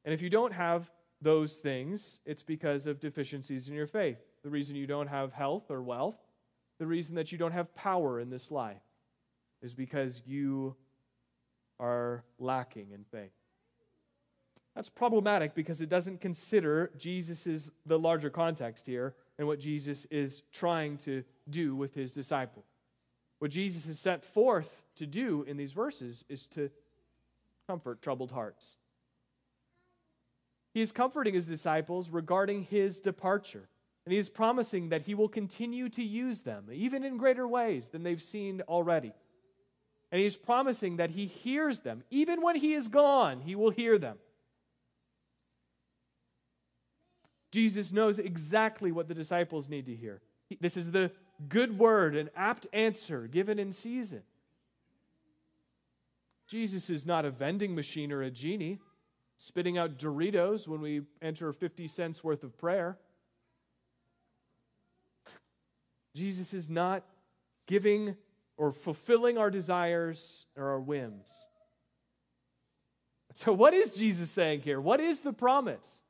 And 0.05 0.13
if 0.13 0.21
you 0.21 0.29
don't 0.29 0.53
have 0.53 0.89
those 1.21 1.55
things, 1.55 2.19
it's 2.25 2.43
because 2.43 2.87
of 2.87 2.99
deficiencies 2.99 3.67
in 3.67 3.75
your 3.75 3.87
faith. 3.87 4.17
The 4.43 4.49
reason 4.49 4.75
you 4.75 4.87
don't 4.87 5.07
have 5.07 5.33
health 5.33 5.69
or 5.69 5.81
wealth, 5.81 6.17
the 6.79 6.87
reason 6.87 7.15
that 7.15 7.31
you 7.31 7.37
don't 7.37 7.51
have 7.51 7.73
power 7.75 8.19
in 8.19 8.29
this 8.29 8.49
life, 8.49 8.81
is 9.61 9.73
because 9.73 10.21
you 10.25 10.75
are 11.79 12.23
lacking 12.39 12.91
in 12.91 13.03
faith. 13.03 13.31
That's 14.75 14.89
problematic 14.89 15.53
because 15.53 15.81
it 15.81 15.89
doesn't 15.89 16.21
consider 16.21 16.91
Jesus' 16.97 17.71
the 17.85 17.99
larger 17.99 18.29
context 18.29 18.87
here 18.87 19.15
and 19.37 19.47
what 19.47 19.59
Jesus 19.59 20.05
is 20.05 20.43
trying 20.51 20.97
to 20.99 21.23
do 21.49 21.75
with 21.75 21.93
his 21.93 22.13
disciple. 22.13 22.63
What 23.39 23.51
Jesus 23.51 23.87
is 23.87 23.99
set 23.99 24.23
forth 24.23 24.85
to 24.95 25.05
do 25.05 25.43
in 25.43 25.57
these 25.57 25.73
verses 25.73 26.23
is 26.29 26.47
to 26.47 26.69
comfort 27.67 28.01
troubled 28.01 28.31
hearts. 28.31 28.77
He 30.73 30.81
is 30.81 30.91
comforting 30.91 31.33
his 31.33 31.47
disciples 31.47 32.09
regarding 32.09 32.63
his 32.63 32.99
departure, 32.99 33.67
and 34.05 34.13
he 34.13 34.17
is 34.17 34.29
promising 34.29 34.89
that 34.89 35.01
he 35.01 35.15
will 35.15 35.27
continue 35.27 35.89
to 35.89 36.03
use 36.03 36.41
them, 36.41 36.65
even 36.71 37.03
in 37.03 37.17
greater 37.17 37.47
ways 37.47 37.89
than 37.89 38.03
they've 38.03 38.21
seen 38.21 38.61
already. 38.67 39.13
And 40.11 40.21
he's 40.21 40.37
promising 40.37 40.97
that 40.97 41.11
he 41.11 41.25
hears 41.25 41.79
them. 41.79 42.03
Even 42.09 42.41
when 42.41 42.55
he 42.55 42.73
is 42.73 42.87
gone, 42.87 43.41
he 43.41 43.55
will 43.55 43.69
hear 43.69 43.97
them. 43.97 44.17
Jesus 47.51 47.91
knows 47.91 48.17
exactly 48.17 48.91
what 48.91 49.07
the 49.07 49.13
disciples 49.13 49.69
need 49.69 49.85
to 49.85 49.95
hear. 49.95 50.21
This 50.59 50.77
is 50.77 50.91
the 50.91 51.11
good 51.47 51.77
word, 51.77 52.15
an 52.15 52.29
apt 52.35 52.67
answer 52.73 53.27
given 53.27 53.59
in 53.59 53.71
season. 53.71 54.23
Jesus 56.47 56.89
is 56.89 57.05
not 57.05 57.25
a 57.25 57.31
vending 57.31 57.75
machine 57.75 58.11
or 58.11 58.21
a 58.21 58.31
genie 58.31 58.79
spitting 59.41 59.75
out 59.75 59.97
Doritos 59.97 60.67
when 60.67 60.81
we 60.81 61.01
enter 61.19 61.51
50 61.51 61.87
cents 61.87 62.23
worth 62.23 62.43
of 62.43 62.55
prayer. 62.59 62.99
Jesus 66.15 66.53
is 66.53 66.69
not 66.69 67.03
giving 67.65 68.15
or 68.55 68.71
fulfilling 68.71 69.39
our 69.39 69.49
desires 69.49 70.45
or 70.55 70.69
our 70.69 70.79
whims. 70.79 71.47
So, 73.33 73.51
what 73.51 73.73
is 73.73 73.95
Jesus 73.95 74.29
saying 74.29 74.61
here? 74.61 74.79
What 74.79 74.99
is 74.99 75.19
the 75.21 75.33
promise? 75.33 76.03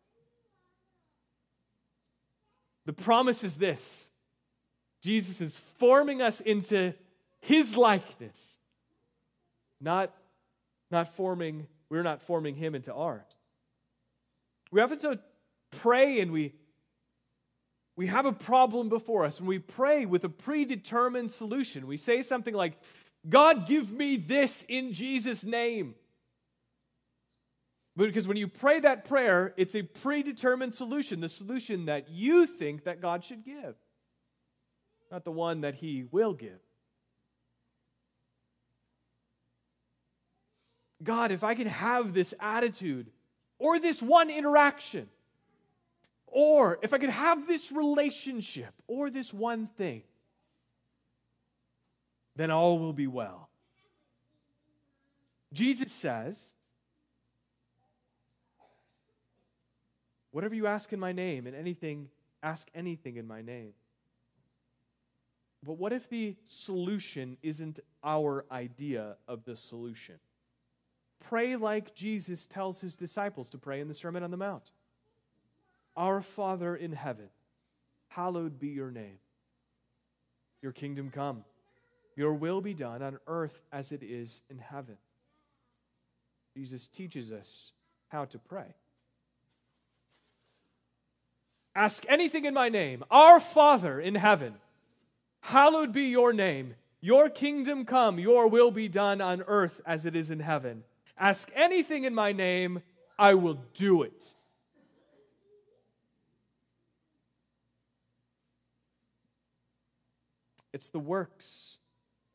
The 2.85 2.93
promise 2.93 3.45
is 3.45 3.55
this 3.55 4.09
Jesus 5.01 5.39
is 5.39 5.55
forming 5.55 6.21
us 6.21 6.41
into 6.41 6.93
his 7.39 7.77
likeness, 7.77 8.57
not, 9.79 10.11
not 10.89 11.15
forming, 11.15 11.67
we're 11.91 12.03
not 12.03 12.21
forming 12.21 12.55
him 12.55 12.73
into 12.73 12.93
art. 12.93 13.35
We 14.71 14.79
often 14.79 14.99
so 15.01 15.17
pray 15.71 16.21
and 16.21 16.31
we 16.31 16.53
we 17.97 18.07
have 18.07 18.25
a 18.25 18.31
problem 18.31 18.87
before 18.87 19.25
us 19.25 19.39
and 19.39 19.47
we 19.47 19.59
pray 19.59 20.05
with 20.05 20.23
a 20.23 20.29
predetermined 20.29 21.29
solution. 21.29 21.85
We 21.85 21.97
say 21.97 22.21
something 22.21 22.53
like, 22.55 22.79
God, 23.27 23.67
give 23.67 23.91
me 23.91 24.15
this 24.15 24.63
in 24.69 24.93
Jesus' 24.93 25.43
name. 25.43 25.95
Because 27.97 28.29
when 28.29 28.37
you 28.37 28.47
pray 28.47 28.79
that 28.79 29.03
prayer, 29.03 29.53
it's 29.57 29.75
a 29.75 29.83
predetermined 29.83 30.73
solution, 30.73 31.19
the 31.19 31.27
solution 31.27 31.85
that 31.85 32.09
you 32.09 32.45
think 32.45 32.85
that 32.85 33.01
God 33.01 33.25
should 33.25 33.43
give, 33.43 33.75
not 35.11 35.25
the 35.25 35.31
one 35.31 35.61
that 35.61 35.75
He 35.75 36.05
will 36.09 36.33
give. 36.33 36.61
God, 41.03 41.31
if 41.31 41.43
I 41.43 41.55
can 41.55 41.67
have 41.67 42.13
this 42.13 42.33
attitude 42.39 43.11
or 43.59 43.79
this 43.79 44.01
one 44.01 44.29
interaction, 44.29 45.09
or 46.27 46.79
if 46.81 46.93
I 46.93 46.97
could 46.97 47.09
have 47.09 47.47
this 47.47 47.71
relationship 47.71 48.73
or 48.87 49.09
this 49.09 49.33
one 49.33 49.67
thing, 49.67 50.03
then 52.35 52.51
all 52.51 52.79
will 52.79 52.93
be 52.93 53.07
well. 53.07 53.49
Jesus 55.53 55.91
says, 55.91 56.53
Whatever 60.31 60.55
you 60.55 60.65
ask 60.65 60.93
in 60.93 60.99
my 60.99 61.11
name, 61.11 61.45
and 61.45 61.53
anything, 61.53 62.07
ask 62.41 62.69
anything 62.73 63.17
in 63.17 63.27
my 63.27 63.41
name. 63.41 63.73
But 65.63 65.73
what 65.73 65.91
if 65.91 66.09
the 66.09 66.35
solution 66.45 67.37
isn't 67.43 67.81
our 68.01 68.45
idea 68.49 69.17
of 69.27 69.43
the 69.43 69.57
solution? 69.57 70.15
Pray 71.29 71.55
like 71.55 71.95
Jesus 71.95 72.45
tells 72.45 72.81
his 72.81 72.95
disciples 72.95 73.49
to 73.49 73.57
pray 73.57 73.79
in 73.79 73.87
the 73.87 73.93
Sermon 73.93 74.23
on 74.23 74.31
the 74.31 74.37
Mount. 74.37 74.71
Our 75.95 76.21
Father 76.21 76.75
in 76.75 76.93
heaven, 76.93 77.29
hallowed 78.09 78.59
be 78.59 78.69
your 78.69 78.91
name. 78.91 79.19
Your 80.61 80.71
kingdom 80.71 81.09
come. 81.09 81.43
Your 82.15 82.33
will 82.33 82.61
be 82.61 82.73
done 82.73 83.01
on 83.01 83.17
earth 83.27 83.61
as 83.71 83.91
it 83.91 84.03
is 84.03 84.41
in 84.49 84.57
heaven. 84.57 84.97
Jesus 86.55 86.87
teaches 86.87 87.31
us 87.31 87.71
how 88.09 88.25
to 88.25 88.37
pray. 88.37 88.75
Ask 91.73 92.05
anything 92.09 92.45
in 92.45 92.53
my 92.53 92.67
name. 92.69 93.03
Our 93.09 93.39
Father 93.39 93.99
in 93.99 94.15
heaven, 94.15 94.55
hallowed 95.39 95.93
be 95.93 96.03
your 96.03 96.33
name. 96.33 96.75
Your 96.99 97.29
kingdom 97.29 97.85
come. 97.85 98.19
Your 98.19 98.47
will 98.47 98.71
be 98.71 98.87
done 98.87 99.21
on 99.21 99.41
earth 99.47 99.79
as 99.85 100.05
it 100.05 100.15
is 100.15 100.29
in 100.29 100.41
heaven. 100.41 100.83
Ask 101.21 101.51
anything 101.55 102.05
in 102.05 102.15
my 102.15 102.31
name, 102.31 102.81
I 103.19 103.35
will 103.35 103.59
do 103.75 104.01
it. 104.01 104.23
It's 110.73 110.89
the 110.89 110.97
works 110.97 111.77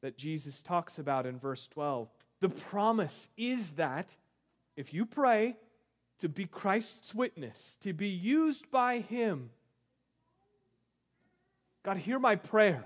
that 0.03 0.17
Jesus 0.17 0.63
talks 0.63 1.01
about 1.01 1.27
in 1.27 1.37
verse 1.37 1.67
12. 1.67 2.09
The 2.39 2.49
promise 2.49 3.29
is 3.37 3.71
that 3.71 4.17
if 4.77 4.95
you 4.95 5.05
pray 5.05 5.57
to 6.21 6.29
be 6.29 6.45
Christ's 6.45 7.13
witness, 7.13 7.77
to 7.81 7.93
be 7.93 8.09
used 8.09 8.71
by 8.71 9.01
Him, 9.01 9.51
God, 11.83 11.97
hear 11.97 12.21
my 12.21 12.37
prayer. 12.37 12.85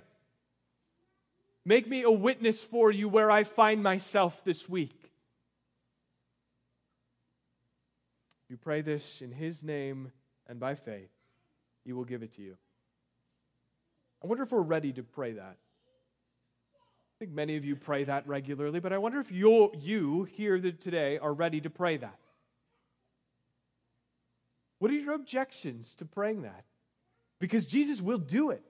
Make 1.67 1.87
me 1.87 2.05
a 2.05 2.11
witness 2.11 2.65
for 2.65 2.91
you 2.91 3.07
where 3.07 3.31
I 3.31 3.45
find 3.45 3.83
myself 3.83 4.43
this 4.45 4.67
week. 4.67 5.10
You 8.51 8.57
pray 8.57 8.83
this 8.83 9.23
in 9.23 9.31
His 9.31 9.63
name 9.63 10.11
and 10.49 10.59
by 10.59 10.75
faith, 10.75 11.11
He 11.85 11.93
will 11.93 12.05
give 12.05 12.25
it 12.25 12.33
to 12.33 12.43
you. 12.43 12.57
I 14.23 14.27
wonder 14.27 14.43
if 14.43 14.51
we're 14.51 14.61
ready 14.61 14.93
to 14.93 15.05
pray 15.05 15.33
that. 15.35 15.57
I 15.57 17.17
think 17.21 17.31
many 17.31 17.57
of 17.57 17.65
you 17.65 17.77
pray 17.77 18.05
that 18.05 18.27
regularly, 18.27 18.81
but 18.81 18.93
I 18.93 18.99
wonder 18.99 19.21
if 19.21 19.31
you 19.31 19.71
you 19.79 20.25
here 20.25 20.61
today 20.61 21.19
are 21.19 21.33
ready 21.33 21.61
to 21.61 21.71
pray 21.71 21.97
that. 21.99 22.19
What 24.81 24.91
are 24.91 24.95
your 24.95 25.15
objections 25.15 25.95
to 25.97 26.05
praying 26.05 26.43
that? 26.43 26.65
Because 27.39 27.67
Jesus 27.67 28.01
will 28.01 28.19
do 28.19 28.51
it. 28.51 28.65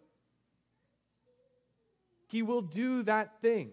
He 2.27 2.43
will 2.43 2.63
do 2.63 3.03
that 3.05 3.41
thing. 3.41 3.71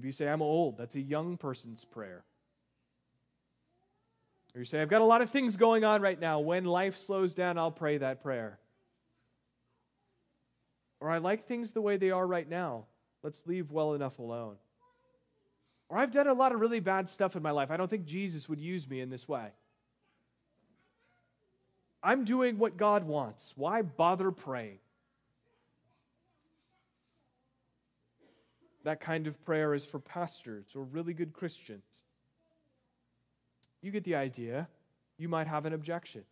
Maybe 0.00 0.08
you 0.08 0.12
say, 0.12 0.28
I'm 0.28 0.40
old. 0.40 0.78
That's 0.78 0.94
a 0.94 1.00
young 1.00 1.36
person's 1.36 1.84
prayer. 1.84 2.24
Or 4.54 4.60
you 4.60 4.64
say, 4.64 4.80
I've 4.80 4.88
got 4.88 5.02
a 5.02 5.04
lot 5.04 5.20
of 5.20 5.28
things 5.28 5.58
going 5.58 5.84
on 5.84 6.00
right 6.00 6.18
now. 6.18 6.40
When 6.40 6.64
life 6.64 6.96
slows 6.96 7.34
down, 7.34 7.58
I'll 7.58 7.70
pray 7.70 7.98
that 7.98 8.22
prayer. 8.22 8.58
Or 11.00 11.10
I 11.10 11.18
like 11.18 11.46
things 11.46 11.72
the 11.72 11.82
way 11.82 11.98
they 11.98 12.12
are 12.12 12.26
right 12.26 12.48
now. 12.48 12.86
Let's 13.22 13.46
leave 13.46 13.72
well 13.72 13.92
enough 13.92 14.18
alone. 14.18 14.56
Or 15.90 15.98
I've 15.98 16.12
done 16.12 16.28
a 16.28 16.32
lot 16.32 16.52
of 16.52 16.60
really 16.62 16.80
bad 16.80 17.06
stuff 17.06 17.36
in 17.36 17.42
my 17.42 17.50
life. 17.50 17.70
I 17.70 17.76
don't 17.76 17.90
think 17.90 18.06
Jesus 18.06 18.48
would 18.48 18.58
use 18.58 18.88
me 18.88 19.02
in 19.02 19.10
this 19.10 19.28
way. 19.28 19.48
I'm 22.02 22.24
doing 22.24 22.56
what 22.56 22.78
God 22.78 23.04
wants. 23.04 23.52
Why 23.54 23.82
bother 23.82 24.30
praying? 24.30 24.78
That 28.84 29.00
kind 29.00 29.26
of 29.26 29.42
prayer 29.44 29.74
is 29.74 29.84
for 29.84 29.98
pastors 29.98 30.74
or 30.74 30.84
really 30.84 31.12
good 31.12 31.32
Christians. 31.32 32.04
You 33.82 33.90
get 33.90 34.04
the 34.04 34.14
idea. 34.14 34.68
You 35.18 35.28
might 35.28 35.46
have 35.46 35.66
an 35.66 35.72
objection. 35.72 36.24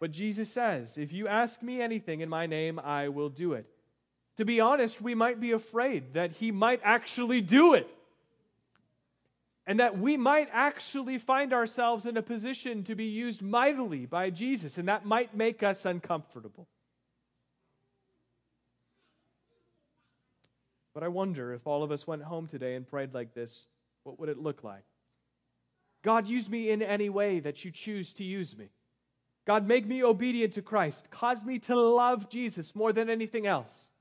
But 0.00 0.12
Jesus 0.12 0.50
says, 0.50 0.96
If 0.96 1.12
you 1.12 1.28
ask 1.28 1.62
me 1.62 1.80
anything 1.80 2.20
in 2.20 2.28
my 2.28 2.46
name, 2.46 2.78
I 2.78 3.08
will 3.08 3.28
do 3.28 3.52
it. 3.52 3.66
To 4.36 4.44
be 4.46 4.60
honest, 4.60 5.02
we 5.02 5.14
might 5.14 5.40
be 5.40 5.52
afraid 5.52 6.14
that 6.14 6.32
he 6.32 6.50
might 6.50 6.80
actually 6.82 7.42
do 7.42 7.74
it. 7.74 7.86
And 9.66 9.78
that 9.78 9.98
we 9.98 10.16
might 10.16 10.48
actually 10.52 11.18
find 11.18 11.52
ourselves 11.52 12.06
in 12.06 12.16
a 12.16 12.22
position 12.22 12.82
to 12.84 12.94
be 12.94 13.04
used 13.04 13.42
mightily 13.42 14.06
by 14.06 14.30
Jesus, 14.30 14.78
and 14.78 14.88
that 14.88 15.04
might 15.04 15.36
make 15.36 15.62
us 15.62 15.84
uncomfortable. 15.84 16.66
But 21.00 21.06
I 21.06 21.08
wonder 21.08 21.54
if 21.54 21.66
all 21.66 21.82
of 21.82 21.90
us 21.90 22.06
went 22.06 22.22
home 22.24 22.46
today 22.46 22.74
and 22.74 22.86
prayed 22.86 23.14
like 23.14 23.32
this, 23.32 23.66
what 24.02 24.20
would 24.20 24.28
it 24.28 24.36
look 24.36 24.62
like? 24.62 24.84
God, 26.02 26.26
use 26.26 26.50
me 26.50 26.68
in 26.68 26.82
any 26.82 27.08
way 27.08 27.40
that 27.40 27.64
you 27.64 27.70
choose 27.70 28.12
to 28.14 28.24
use 28.24 28.54
me. 28.54 28.68
God, 29.46 29.66
make 29.66 29.86
me 29.86 30.04
obedient 30.04 30.52
to 30.54 30.62
Christ. 30.62 31.08
Cause 31.10 31.42
me 31.42 31.58
to 31.60 31.74
love 31.74 32.28
Jesus 32.28 32.76
more 32.76 32.92
than 32.92 33.08
anything 33.08 33.46
else. 33.46 33.92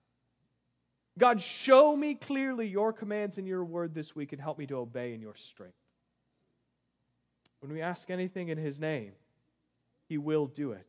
God, 1.17 1.41
show 1.41 1.95
me 1.95 2.15
clearly 2.15 2.67
your 2.67 2.91
commands 2.91 3.37
in 3.37 3.45
your 3.45 3.63
word 3.63 3.93
this 3.93 4.13
week 4.13 4.33
and 4.33 4.41
help 4.41 4.59
me 4.59 4.65
to 4.65 4.75
obey 4.75 5.13
in 5.13 5.21
your 5.21 5.35
strength. 5.35 5.77
When 7.61 7.71
we 7.71 7.79
ask 7.81 8.09
anything 8.09 8.49
in 8.49 8.57
his 8.57 8.77
name, 8.77 9.13
he 10.09 10.17
will 10.17 10.47
do 10.47 10.73
it. 10.73 10.85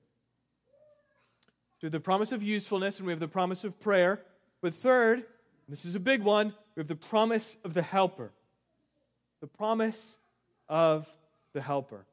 Have 1.82 1.92
the 1.92 2.00
promise 2.00 2.32
of 2.32 2.42
usefulness 2.42 2.98
and 2.98 3.06
we 3.06 3.12
have 3.12 3.20
the 3.20 3.28
promise 3.28 3.62
of 3.62 3.78
prayer. 3.78 4.22
But 4.60 4.74
third, 4.74 5.24
this 5.70 5.84
is 5.84 5.94
a 5.94 6.00
big 6.00 6.22
one, 6.22 6.52
we 6.74 6.80
have 6.80 6.88
the 6.88 6.96
promise 6.96 7.56
of 7.64 7.74
the 7.74 7.82
helper. 7.82 8.32
The 9.40 9.46
promise 9.46 10.18
of 10.68 11.08
the 11.52 11.60
helper. 11.60 12.06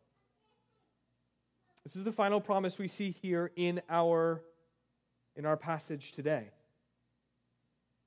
This 1.83 1.95
is 1.95 2.03
the 2.03 2.11
final 2.11 2.39
promise 2.39 2.77
we 2.77 2.87
see 2.87 3.11
here 3.11 3.51
in 3.55 3.81
our, 3.89 4.43
in 5.35 5.45
our 5.45 5.57
passage 5.57 6.11
today. 6.11 6.51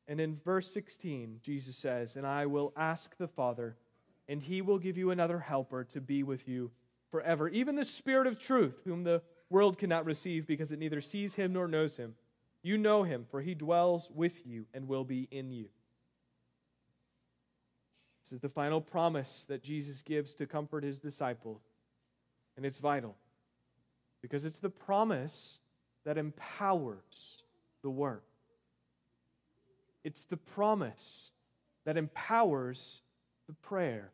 And 0.07 0.21
in 0.21 0.37
verse 0.45 0.71
16, 0.73 1.39
Jesus 1.43 1.77
says, 1.77 2.17
And 2.17 2.27
I 2.27 2.47
will 2.47 2.73
ask 2.77 3.17
the 3.17 3.29
Father, 3.29 3.77
and 4.29 4.43
he 4.43 4.63
will 4.63 4.79
give 4.79 4.97
you 4.97 5.11
another 5.11 5.39
helper 5.39 5.83
to 5.85 6.01
be 6.01 6.23
with 6.23 6.47
you 6.49 6.71
forever, 7.11 7.49
even 7.49 7.75
the 7.75 7.85
Spirit 7.85 8.27
of 8.27 8.39
truth, 8.39 8.83
whom 8.85 9.03
the 9.03 9.23
world 9.51 9.79
cannot 9.79 10.05
receive 10.05 10.47
because 10.47 10.73
it 10.73 10.79
neither 10.79 11.01
sees 11.01 11.35
him 11.35 11.53
nor 11.53 11.67
knows 11.67 11.97
him. 11.97 12.15
You 12.63 12.77
know 12.77 13.03
him, 13.03 13.27
for 13.31 13.41
he 13.41 13.55
dwells 13.55 14.11
with 14.15 14.47
you 14.47 14.67
and 14.75 14.87
will 14.87 15.05
be 15.05 15.29
in 15.31 15.51
you. 15.51 15.67
This 18.23 18.33
is 18.33 18.41
the 18.41 18.49
final 18.49 18.81
promise 18.81 19.47
that 19.49 19.63
Jesus 19.63 20.03
gives 20.03 20.35
to 20.35 20.47
comfort 20.47 20.85
his 20.85 20.99
disciples, 20.99 21.63
and 22.57 22.67
it's 22.67 22.79
vital 22.79 23.17
because 24.21 24.45
it's 24.45 24.59
the 24.59 24.71
promise 24.71 25.61
that 26.05 26.19
empowers 26.19 27.43
the 27.83 27.91
work. 27.91 28.25
It's 30.05 30.23
the 30.23 30.37
promise 30.37 31.31
that 31.85 31.97
empowers 31.97 33.01
the 33.47 33.55
prayer. 33.55 34.13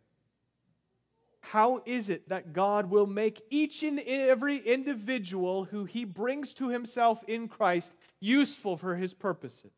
How 1.50 1.80
is 1.86 2.10
it 2.10 2.28
that 2.28 2.52
God 2.52 2.90
will 2.90 3.06
make 3.06 3.40
each 3.50 3.84
and 3.84 4.00
every 4.00 4.58
individual 4.58 5.64
who 5.64 5.84
he 5.84 6.04
brings 6.04 6.52
to 6.54 6.70
himself 6.70 7.22
in 7.28 7.46
Christ 7.46 7.94
useful 8.18 8.76
for 8.76 8.96
his 8.96 9.14
purposes? 9.14 9.70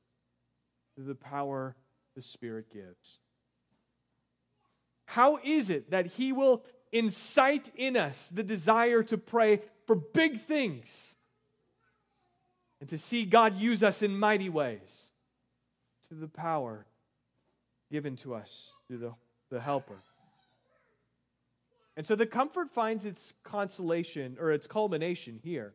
Through 0.95 1.05
the 1.05 1.15
power 1.15 1.77
the 2.15 2.23
Spirit 2.23 2.73
gives. 2.73 3.19
How 5.05 5.39
is 5.45 5.69
it 5.69 5.91
that 5.91 6.07
he 6.07 6.33
will 6.33 6.65
incite 6.91 7.71
in 7.77 7.99
us 7.99 8.31
the 8.31 8.43
desire 8.43 9.03
to 9.03 9.19
pray 9.19 9.61
for 9.87 9.95
big 9.95 10.41
things 10.41 11.17
and 12.81 12.89
to 12.89 12.97
see 12.97 13.27
God 13.27 13.57
use 13.57 13.83
us 13.83 14.03
in 14.03 14.19
mighty 14.19 14.49
ways 14.49 15.13
to 16.09 16.15
the 16.15 16.29
power 16.29 16.87
given 17.93 18.17
to 18.17 18.35
us 18.35 18.71
through 18.87 18.99
the, 18.99 19.13
the 19.51 19.61
helper. 19.61 20.03
And 21.99 22.07
so 22.07 22.15
the 22.15 22.27
comfort 22.27 22.71
finds 22.71 23.05
its 23.05 23.35
consolation 23.43 24.37
or 24.39 24.53
its 24.53 24.69
culmination 24.69 25.41
here. 25.43 25.75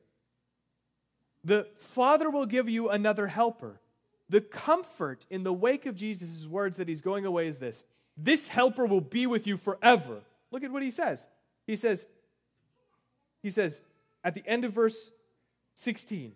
The 1.43 1.67
Father 1.75 2.29
will 2.29 2.45
give 2.45 2.69
you 2.69 2.89
another 2.89 3.27
helper. 3.27 3.81
The 4.29 4.39
comfort 4.39 5.25
in 5.29 5.43
the 5.43 5.51
wake 5.51 5.85
of 5.85 5.95
Jesus' 5.95 6.47
words 6.47 6.77
that 6.77 6.87
he's 6.87 7.01
going 7.01 7.25
away 7.25 7.47
is 7.47 7.57
this 7.57 7.83
this 8.15 8.47
helper 8.47 8.85
will 8.85 9.01
be 9.01 9.27
with 9.27 9.47
you 9.47 9.57
forever. 9.57 10.21
Look 10.49 10.63
at 10.63 10.71
what 10.71 10.81
he 10.81 10.91
says. 10.91 11.27
He 11.67 11.75
says, 11.75 12.05
he 13.41 13.51
says, 13.51 13.81
at 14.23 14.33
the 14.33 14.43
end 14.47 14.63
of 14.63 14.71
verse 14.71 15.11
16. 15.73 16.31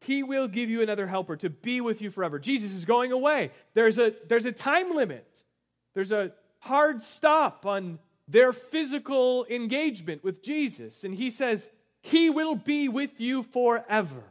He 0.00 0.22
will 0.22 0.48
give 0.48 0.70
you 0.70 0.80
another 0.80 1.06
helper 1.06 1.36
to 1.36 1.50
be 1.50 1.82
with 1.82 2.00
you 2.00 2.10
forever. 2.10 2.38
Jesus 2.38 2.72
is 2.72 2.86
going 2.86 3.12
away. 3.12 3.50
There's 3.74 3.98
a, 3.98 4.14
there's 4.26 4.46
a 4.46 4.52
time 4.52 4.96
limit, 4.96 5.44
there's 5.92 6.12
a 6.12 6.32
hard 6.60 7.02
stop 7.02 7.66
on 7.66 7.98
their 8.26 8.52
physical 8.52 9.46
engagement 9.46 10.22
with 10.22 10.42
Jesus. 10.42 11.04
And 11.04 11.14
he 11.14 11.30
says, 11.30 11.70
He 12.00 12.30
will 12.30 12.54
be 12.54 12.88
with 12.88 13.20
you 13.20 13.42
forever. 13.42 14.22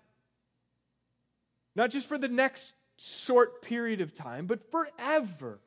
Not 1.76 1.92
just 1.92 2.08
for 2.08 2.18
the 2.18 2.28
next 2.28 2.74
short 2.98 3.62
period 3.62 4.02
of 4.02 4.14
time, 4.14 4.48
but 4.48 4.72
forever. 4.72 5.60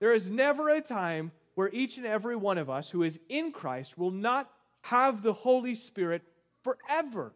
There 0.00 0.12
is 0.12 0.30
never 0.30 0.68
a 0.68 0.80
time 0.80 1.32
where 1.54 1.70
each 1.72 1.96
and 1.96 2.06
every 2.06 2.36
one 2.36 2.58
of 2.58 2.70
us 2.70 2.90
who 2.90 3.02
is 3.02 3.18
in 3.28 3.52
Christ 3.52 3.98
will 3.98 4.10
not 4.10 4.50
have 4.82 5.22
the 5.22 5.32
Holy 5.32 5.74
Spirit 5.74 6.22
forever. 6.62 7.32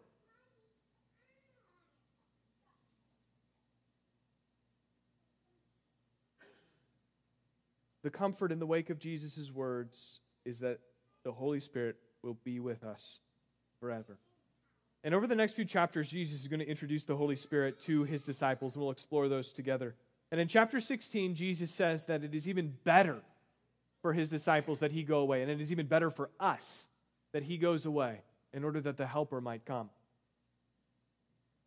The 8.03 8.11
comfort 8.11 8.53
in 8.53 8.59
the 8.59 8.67
wake 8.67 8.91
of 8.91 8.99
Jesus' 8.99 9.51
words 9.51 10.21
is 10.45 10.61
that 10.61 10.81
the 11.25 11.33
Holy 11.33 11.61
Spirit 11.61 11.97
will 12.23 12.37
be 12.45 12.59
with 12.61 12.83
us 12.85 13.21
forever. 13.81 14.19
And 15.05 15.15
over 15.15 15.27
the 15.27 15.35
next 15.35 15.55
few 15.55 15.65
chapters, 15.65 16.09
Jesus 16.09 16.41
is 16.41 16.49
going 16.49 16.61
to 16.61 16.69
introduce 16.69 17.05
the 17.05 17.17
Holy 17.17 17.37
Spirit 17.37 17.81
to 17.81 18.05
his 18.05 18.25
disciples, 18.25 18.75
and 18.75 18.83
we'll 18.83 18.93
explore 18.93 19.29
those 19.29 19.53
together. 19.53 19.95
And 20.31 20.41
in 20.41 20.49
chapter 20.49 20.81
16, 20.81 21.35
Jesus 21.35 21.71
says 21.71 22.05
that 22.05 22.23
it 22.23 22.35
is 22.35 22.49
even 22.49 22.75
better 22.85 23.21
for 24.01 24.12
his 24.12 24.29
disciples 24.29 24.81
that 24.81 24.93
he 24.93 25.03
go 25.03 25.19
away, 25.19 25.43
and 25.43 25.51
it 25.51 25.61
is 25.61 25.73
even 25.73 25.87
better 25.87 26.11
for 26.11 26.31
us 26.38 26.88
that 27.33 27.43
he 27.43 27.57
goes 27.57 27.87
away 27.87 28.21
in 28.53 28.65
order 28.65 28.81
that 28.81 28.97
the 28.97 29.07
helper 29.07 29.41
might 29.41 29.65
come. 29.65 29.91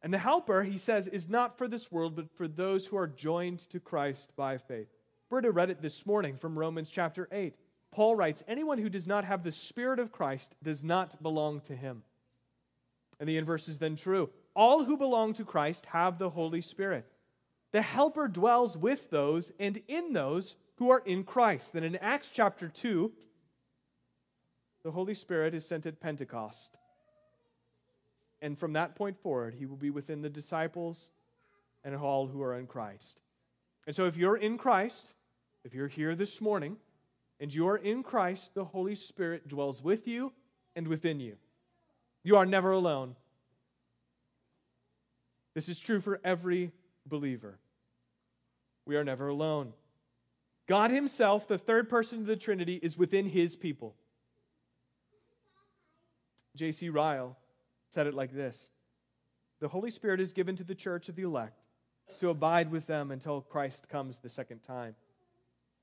And 0.02 0.14
the 0.14 0.20
helper, 0.20 0.64
he 0.64 0.78
says, 0.78 1.08
is 1.08 1.28
not 1.28 1.58
for 1.58 1.68
this 1.68 1.92
world, 1.92 2.16
but 2.16 2.30
for 2.36 2.48
those 2.48 2.86
who 2.86 2.98
are 2.98 3.08
joined 3.08 3.60
to 3.70 3.80
Christ 3.80 4.32
by 4.36 4.58
faith. 4.58 4.95
Berta 5.30 5.52
read 5.52 5.70
it 5.70 5.82
this 5.82 6.06
morning 6.06 6.38
from 6.38 6.58
Romans 6.58 6.90
chapter 6.90 7.28
8. 7.32 7.58
Paul 7.92 8.16
writes, 8.16 8.44
Anyone 8.48 8.78
who 8.78 8.90
does 8.90 9.08
not 9.08 9.26
have 9.26 9.44
the 9.44 9.52
Spirit 9.52 10.00
of 10.00 10.12
Christ 10.12 10.56
does 10.62 10.84
not 10.84 11.22
belong 11.24 11.62
to 11.62 11.76
him. 11.76 12.04
And 13.20 13.28
the 13.28 13.38
inverse 13.38 13.68
is 13.68 13.80
then 13.80 13.96
true. 13.96 14.30
All 14.56 14.84
who 14.84 14.98
belong 14.98 15.34
to 15.36 15.46
Christ 15.46 15.86
have 15.88 16.18
the 16.18 16.30
Holy 16.30 16.62
Spirit. 16.62 17.06
The 17.72 17.82
Helper 17.82 18.28
dwells 18.28 18.78
with 18.78 19.10
those 19.10 19.52
and 19.60 19.82
in 19.88 20.14
those 20.14 20.56
who 20.76 20.92
are 20.92 21.02
in 21.06 21.24
Christ. 21.24 21.74
Then 21.74 21.84
in 21.84 21.96
Acts 21.98 22.30
chapter 22.34 22.68
2, 22.68 23.12
the 24.84 24.92
Holy 24.92 25.14
Spirit 25.14 25.54
is 25.56 25.66
sent 25.66 25.86
at 25.86 26.00
Pentecost. 26.00 26.78
And 28.42 28.60
from 28.60 28.74
that 28.74 28.96
point 28.96 29.18
forward, 29.18 29.56
he 29.56 29.66
will 29.66 29.78
be 29.78 29.90
within 29.90 30.22
the 30.22 30.30
disciples 30.30 31.10
and 31.84 31.96
all 31.96 32.28
who 32.28 32.42
are 32.44 32.58
in 32.58 32.68
Christ. 32.68 33.22
And 33.88 33.96
so, 33.96 34.06
if 34.06 34.18
you're 34.18 34.38
in 34.38 34.58
Christ, 34.58 35.14
if 35.64 35.74
you're 35.74 35.88
here 35.88 36.16
this 36.16 36.42
morning, 36.42 36.78
and 37.40 37.54
you 37.54 37.68
are 37.68 37.78
in 37.78 38.02
Christ, 38.04 38.54
the 38.54 38.66
Holy 38.66 38.96
Spirit 38.96 39.48
dwells 39.48 39.84
with 39.84 40.08
you 40.08 40.32
and 40.76 40.88
within 40.88 41.20
you. 41.20 41.36
You 42.24 42.38
are 42.38 42.46
never 42.46 42.72
alone. 42.72 43.16
This 45.54 45.70
is 45.70 45.80
true 45.80 46.02
for 46.02 46.20
every 46.24 46.72
believer. 47.06 47.60
We 48.86 48.96
are 48.96 49.04
never 49.04 49.28
alone. 49.28 49.74
God 50.68 50.92
Himself, 50.92 51.48
the 51.48 51.58
third 51.58 51.90
person 51.90 52.20
of 52.20 52.26
the 52.26 52.36
Trinity, 52.36 52.80
is 52.82 52.98
within 52.98 53.26
His 53.26 53.56
people. 53.56 53.96
J.C. 56.56 56.90
Ryle 56.90 57.38
said 57.90 58.08
it 58.08 58.14
like 58.14 58.34
this 58.34 58.72
The 59.60 59.68
Holy 59.68 59.92
Spirit 59.92 60.20
is 60.20 60.34
given 60.34 60.56
to 60.56 60.64
the 60.64 60.76
church 60.76 61.10
of 61.10 61.16
the 61.16 61.24
elect 61.24 61.65
to 62.18 62.30
abide 62.30 62.72
with 62.72 62.88
them 62.88 63.12
until 63.12 63.42
Christ 63.42 63.90
comes 63.90 64.18
the 64.18 64.30
second 64.30 64.64
time. 64.64 64.96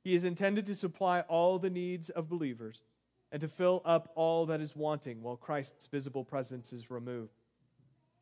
He 0.05 0.15
is 0.15 0.25
intended 0.25 0.67
to 0.67 0.75
supply 0.75 1.21
all 1.21 1.59
the 1.59 1.71
needs 1.71 2.11
of 2.11 2.29
believers 2.29 2.83
and 3.31 3.41
to 3.41 3.49
fill 3.49 3.83
up 3.85 4.11
all 4.15 4.47
that 4.47 4.61
is 4.61 4.77
wanting 4.77 5.23
while 5.23 5.37
Christ's 5.37 5.87
visible 5.87 6.25
presence 6.25 6.73
is 6.73 6.91
removed. 6.91 7.33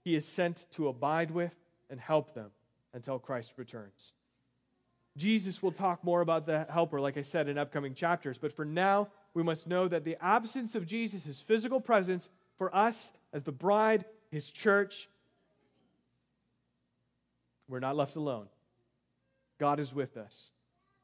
He 0.04 0.14
is 0.14 0.26
sent 0.26 0.66
to 0.72 0.88
abide 0.88 1.30
with 1.30 1.54
and 1.88 2.00
help 2.00 2.34
them 2.34 2.50
until 2.92 3.18
Christ 3.18 3.54
returns. 3.56 4.12
Jesus 5.16 5.62
will 5.62 5.72
talk 5.72 6.04
more 6.04 6.20
about 6.20 6.46
the 6.46 6.66
helper, 6.70 7.00
like 7.00 7.16
I 7.16 7.22
said, 7.22 7.48
in 7.48 7.58
upcoming 7.58 7.94
chapters. 7.94 8.38
But 8.38 8.52
for 8.52 8.64
now, 8.64 9.08
we 9.34 9.42
must 9.42 9.66
know 9.66 9.88
that 9.88 10.04
the 10.04 10.16
absence 10.20 10.74
of 10.74 10.86
Jesus' 10.86 11.40
physical 11.40 11.80
presence 11.80 12.30
for 12.56 12.74
us 12.74 13.12
as 13.32 13.42
the 13.42 13.52
bride, 13.52 14.04
his 14.30 14.50
church, 14.50 15.08
we're 17.70 17.80
not 17.80 17.96
left 17.96 18.16
alone. 18.16 18.46
God 19.58 19.80
is 19.80 19.94
with 19.94 20.16
us. 20.16 20.52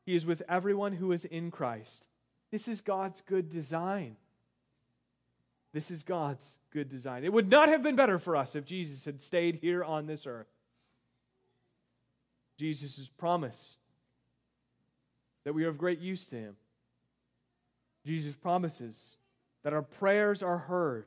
He 0.04 0.14
is 0.14 0.26
with 0.26 0.42
everyone 0.48 0.92
who 0.92 1.12
is 1.12 1.24
in 1.24 1.50
Christ. 1.50 2.08
This 2.50 2.68
is 2.68 2.80
God's 2.80 3.20
good 3.22 3.48
design. 3.48 4.16
This 5.72 5.90
is 5.90 6.02
God's 6.02 6.58
good 6.70 6.88
design. 6.88 7.24
It 7.24 7.32
would 7.32 7.50
not 7.50 7.68
have 7.68 7.82
been 7.82 7.96
better 7.96 8.18
for 8.18 8.36
us 8.36 8.56
if 8.56 8.64
Jesus 8.64 9.04
had 9.04 9.20
stayed 9.20 9.56
here 9.56 9.84
on 9.84 10.06
this 10.06 10.26
earth. 10.26 10.46
Jesus' 12.56 13.10
promise 13.16 13.76
that 15.44 15.52
we 15.52 15.64
are 15.64 15.68
of 15.68 15.78
great 15.78 16.00
use 16.00 16.26
to 16.28 16.36
him. 16.36 16.56
Jesus 18.06 18.34
promises 18.34 19.18
that 19.62 19.72
our 19.72 19.82
prayers 19.82 20.42
are 20.42 20.58
heard. 20.58 21.06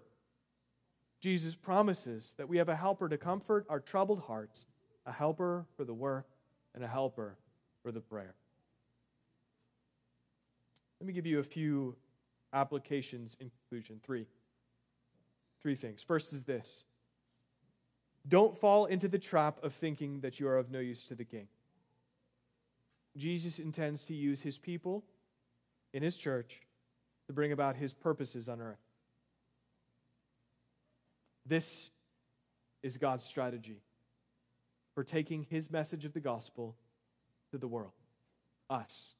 Jesus 1.19 1.55
promises 1.55 2.35
that 2.37 2.47
we 2.47 2.57
have 2.57 2.69
a 2.69 2.75
helper 2.75 3.09
to 3.09 3.17
comfort 3.17 3.65
our 3.69 3.79
troubled 3.79 4.21
hearts, 4.21 4.65
a 5.09 5.11
helper 5.11 5.65
for 5.75 5.83
the 5.83 5.93
work, 5.93 6.27
and 6.75 6.83
a 6.83 6.87
helper 6.87 7.35
for 7.81 7.91
the 7.91 7.99
prayer. 7.99 8.35
Let 11.01 11.07
me 11.07 11.13
give 11.13 11.25
you 11.25 11.39
a 11.39 11.43
few 11.43 11.95
applications 12.53 13.35
in 13.39 13.49
conclusion. 13.49 13.99
Three. 14.03 14.27
Three 15.61 15.75
things. 15.75 16.03
First 16.03 16.31
is 16.31 16.43
this 16.43 16.83
don't 18.27 18.55
fall 18.55 18.85
into 18.85 19.07
the 19.07 19.17
trap 19.17 19.63
of 19.63 19.73
thinking 19.73 20.19
that 20.19 20.39
you 20.39 20.47
are 20.47 20.57
of 20.57 20.69
no 20.69 20.79
use 20.79 21.05
to 21.05 21.15
the 21.15 21.25
king. 21.25 21.47
Jesus 23.17 23.57
intends 23.57 24.05
to 24.05 24.13
use 24.13 24.41
his 24.41 24.59
people 24.59 25.03
in 25.91 26.03
his 26.03 26.17
church 26.17 26.61
to 27.25 27.33
bring 27.33 27.51
about 27.51 27.75
his 27.75 27.93
purposes 27.93 28.47
on 28.47 28.61
earth. 28.61 28.79
This 31.47 31.89
is 32.83 32.97
God's 32.97 33.23
strategy 33.23 33.81
for 34.99 35.03
taking 35.05 35.47
his 35.49 35.71
message 35.71 36.03
of 36.03 36.11
the 36.11 36.19
gospel 36.19 36.75
to 37.51 37.57
the 37.57 37.69
world, 37.69 37.93
us, 38.69 39.13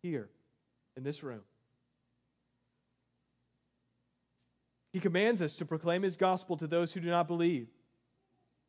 here 0.00 0.30
in 0.96 1.02
this 1.02 1.22
room. 1.22 1.42
He 4.94 4.98
commands 4.98 5.42
us 5.42 5.54
to 5.56 5.66
proclaim 5.66 6.04
his 6.04 6.16
gospel 6.16 6.56
to 6.56 6.66
those 6.66 6.94
who 6.94 7.00
do 7.00 7.10
not 7.10 7.28
believe. 7.28 7.68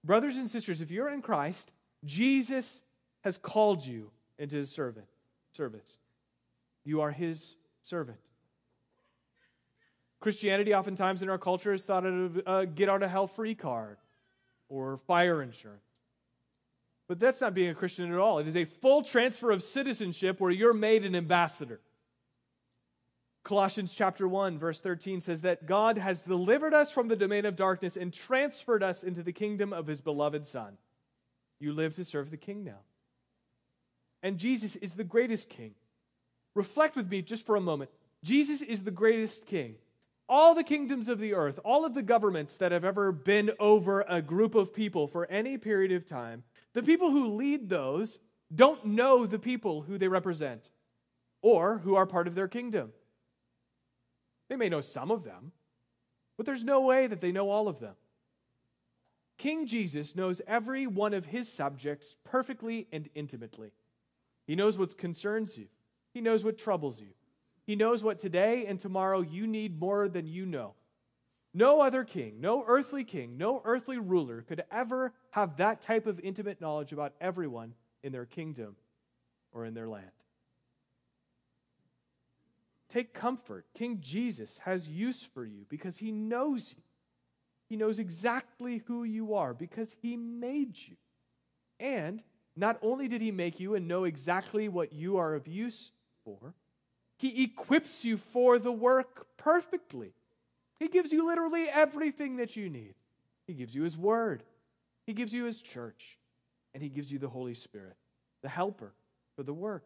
Brothers 0.03 0.35
and 0.35 0.49
sisters, 0.49 0.81
if 0.81 0.91
you're 0.91 1.07
in 1.07 1.21
Christ, 1.21 1.71
Jesus 2.03 2.83
has 3.21 3.37
called 3.37 3.85
you 3.85 4.11
into 4.37 4.57
his 4.57 4.69
servant, 4.69 5.07
service. 5.53 5.99
You 6.83 6.99
are 6.99 7.11
his 7.11 7.55
servant. 7.81 8.29
Christianity, 10.19 10.73
oftentimes 10.73 11.21
in 11.21 11.29
our 11.29 11.37
culture, 11.37 11.71
is 11.71 11.85
thought 11.85 12.05
of 12.05 12.41
a 12.45 12.65
get 12.65 12.89
out 12.89 13.03
of 13.03 13.09
hell 13.09 13.27
free 13.27 13.55
card 13.55 13.99
or 14.67 14.97
fire 15.07 15.41
insurance. 15.41 15.86
But 17.07 17.19
that's 17.19 17.41
not 17.41 17.53
being 17.53 17.69
a 17.69 17.75
Christian 17.75 18.11
at 18.11 18.19
all. 18.19 18.39
It 18.39 18.47
is 18.47 18.57
a 18.57 18.65
full 18.65 19.01
transfer 19.01 19.51
of 19.51 19.63
citizenship 19.63 20.39
where 20.39 20.51
you're 20.51 20.73
made 20.73 21.05
an 21.05 21.15
ambassador. 21.15 21.79
Colossians 23.43 23.93
chapter 23.93 24.27
1 24.27 24.59
verse 24.59 24.81
13 24.81 25.21
says 25.21 25.41
that 25.41 25.65
God 25.65 25.97
has 25.97 26.23
delivered 26.23 26.73
us 26.73 26.91
from 26.91 27.07
the 27.07 27.15
domain 27.15 27.45
of 27.45 27.55
darkness 27.55 27.95
and 27.95 28.13
transferred 28.13 28.83
us 28.83 29.05
into 29.05 29.23
the 29.23 29.31
kingdom 29.31 29.71
of 29.71 29.87
his 29.87 30.01
beloved 30.01 30.45
son. 30.45 30.77
You 31.59 31.71
live 31.71 31.95
to 31.95 32.03
serve 32.03 32.29
the 32.29 32.35
king 32.35 32.65
now. 32.65 32.79
And 34.21 34.37
Jesus 34.37 34.75
is 34.75 34.93
the 34.93 35.05
greatest 35.05 35.47
king. 35.47 35.75
Reflect 36.55 36.97
with 36.97 37.09
me 37.09 37.21
just 37.21 37.45
for 37.45 37.55
a 37.55 37.61
moment. 37.61 37.89
Jesus 38.21 38.61
is 38.61 38.83
the 38.83 38.91
greatest 38.91 39.45
king. 39.45 39.75
All 40.27 40.53
the 40.53 40.63
kingdoms 40.63 41.07
of 41.07 41.19
the 41.19 41.33
earth, 41.33 41.57
all 41.63 41.85
of 41.85 41.93
the 41.93 42.01
governments 42.01 42.57
that 42.57 42.73
have 42.73 42.83
ever 42.83 43.13
been 43.13 43.51
over 43.59 44.01
a 44.01 44.21
group 44.21 44.55
of 44.55 44.73
people 44.73 45.07
for 45.07 45.25
any 45.27 45.57
period 45.57 45.93
of 45.93 46.05
time, 46.05 46.43
the 46.77 46.83
people 46.83 47.09
who 47.09 47.33
lead 47.33 47.69
those 47.69 48.19
don't 48.53 48.85
know 48.85 49.25
the 49.25 49.39
people 49.39 49.81
who 49.81 49.97
they 49.97 50.07
represent 50.07 50.69
or 51.41 51.79
who 51.79 51.95
are 51.95 52.05
part 52.05 52.27
of 52.27 52.35
their 52.35 52.47
kingdom. 52.47 52.91
They 54.47 54.57
may 54.57 54.69
know 54.69 54.81
some 54.81 55.09
of 55.09 55.23
them, 55.23 55.53
but 56.37 56.45
there's 56.45 56.63
no 56.63 56.81
way 56.81 57.07
that 57.07 57.19
they 57.19 57.31
know 57.31 57.49
all 57.49 57.67
of 57.67 57.79
them. 57.79 57.95
King 59.39 59.65
Jesus 59.65 60.15
knows 60.15 60.39
every 60.45 60.85
one 60.85 61.15
of 61.15 61.25
his 61.25 61.51
subjects 61.51 62.15
perfectly 62.23 62.85
and 62.91 63.09
intimately. 63.15 63.71
He 64.45 64.55
knows 64.55 64.77
what 64.77 64.95
concerns 64.99 65.57
you, 65.57 65.69
he 66.13 66.21
knows 66.21 66.43
what 66.43 66.59
troubles 66.59 67.01
you. 67.01 67.15
He 67.65 67.75
knows 67.75 68.03
what 68.03 68.19
today 68.19 68.67
and 68.67 68.79
tomorrow 68.79 69.21
you 69.21 69.47
need 69.47 69.79
more 69.79 70.07
than 70.07 70.27
you 70.27 70.45
know. 70.45 70.75
No 71.53 71.81
other 71.81 72.03
king, 72.03 72.39
no 72.39 72.63
earthly 72.67 73.03
king, 73.03 73.37
no 73.37 73.61
earthly 73.65 73.97
ruler 73.97 74.41
could 74.41 74.63
ever 74.71 75.13
have 75.31 75.57
that 75.57 75.81
type 75.81 76.05
of 76.05 76.19
intimate 76.19 76.61
knowledge 76.61 76.91
about 76.91 77.13
everyone 77.19 77.73
in 78.03 78.11
their 78.11 78.25
kingdom 78.25 78.75
or 79.51 79.65
in 79.65 79.73
their 79.73 79.87
land. 79.87 80.11
Take 82.89 83.13
comfort. 83.13 83.65
King 83.73 83.99
Jesus 84.01 84.59
has 84.59 84.87
use 84.87 85.21
for 85.21 85.45
you 85.45 85.65
because 85.67 85.97
he 85.97 86.11
knows 86.11 86.73
you. 86.75 86.83
He 87.69 87.75
knows 87.75 87.99
exactly 87.99 88.83
who 88.87 89.03
you 89.03 89.33
are 89.33 89.53
because 89.53 89.95
he 90.01 90.15
made 90.15 90.77
you. 90.77 90.95
And 91.79 92.23
not 92.55 92.79
only 92.81 93.07
did 93.07 93.21
he 93.21 93.31
make 93.31 93.59
you 93.59 93.75
and 93.75 93.87
know 93.87 94.05
exactly 94.05 94.69
what 94.69 94.93
you 94.93 95.17
are 95.17 95.35
of 95.35 95.47
use 95.47 95.91
for, 96.23 96.53
he 97.17 97.43
equips 97.43 98.05
you 98.05 98.15
for 98.15 98.57
the 98.57 98.71
work 98.71 99.27
perfectly. 99.37 100.13
He 100.79 100.87
gives 100.87 101.11
you 101.11 101.25
literally 101.25 101.67
everything 101.67 102.37
that 102.37 102.55
you 102.55 102.69
need. 102.69 102.93
He 103.47 103.53
gives 103.53 103.73
you 103.73 103.83
his 103.83 103.97
word, 103.97 104.43
he 105.05 105.13
gives 105.13 105.33
you 105.33 105.45
his 105.45 105.61
church, 105.61 106.17
and 106.73 106.83
he 106.83 106.89
gives 106.89 107.11
you 107.11 107.17
the 107.17 107.29
Holy 107.29 107.53
Spirit, 107.53 107.95
the 108.41 108.49
helper 108.49 108.93
for 109.35 109.43
the 109.43 109.53
work. 109.53 109.85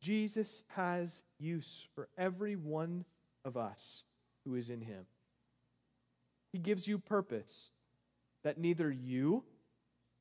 Jesus 0.00 0.64
has 0.68 1.22
use 1.38 1.86
for 1.94 2.08
every 2.18 2.56
one 2.56 3.04
of 3.44 3.56
us 3.56 4.02
who 4.44 4.56
is 4.56 4.68
in 4.68 4.80
him. 4.80 5.06
He 6.52 6.58
gives 6.58 6.88
you 6.88 6.98
purpose 6.98 7.70
that 8.42 8.58
neither 8.58 8.90
you 8.90 9.44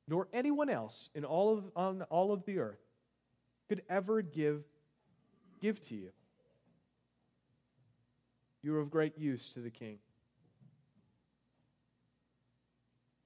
nor 0.08 0.28
anyone 0.32 0.70
else 0.70 1.10
in 1.16 1.26
all 1.26 1.58
of, 1.58 1.72
on 1.76 2.04
all 2.04 2.32
of 2.32 2.46
the 2.46 2.60
earth 2.60 2.80
could 3.70 3.82
ever 3.90 4.22
give, 4.22 4.64
give 5.62 5.80
to 5.82 5.96
you. 5.96 6.10
You 8.64 8.76
are 8.76 8.80
of 8.80 8.92
great 8.92 9.18
use 9.18 9.50
to 9.52 9.60
the 9.60 9.70
king. 9.70 9.98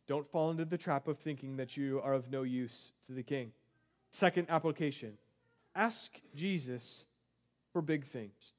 Don't 0.08 0.30
fall 0.30 0.52
into 0.52 0.66
the 0.66 0.78
trap 0.78 1.08
of 1.08 1.18
thinking 1.18 1.58
that 1.58 1.76
you 1.76 2.00
are 2.04 2.14
of 2.14 2.30
no 2.30 2.44
use 2.44 2.92
to 3.08 3.12
the 3.12 3.24
king. 3.24 3.52
Second 4.12 4.48
application 4.50 5.18
Ask 5.76 6.22
Jesus 6.34 7.06
for 7.74 7.82
big 7.82 8.06
things. 8.06 8.54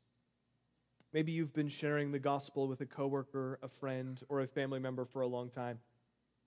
Maybe 1.14 1.32
you've 1.32 1.54
been 1.54 1.68
sharing 1.68 2.12
the 2.12 2.18
gospel 2.18 2.68
with 2.68 2.82
a 2.82 2.86
coworker, 2.86 3.58
a 3.62 3.68
friend, 3.68 4.20
or 4.28 4.42
a 4.42 4.46
family 4.46 4.80
member 4.80 5.06
for 5.06 5.22
a 5.22 5.26
long 5.26 5.48
time. 5.48 5.78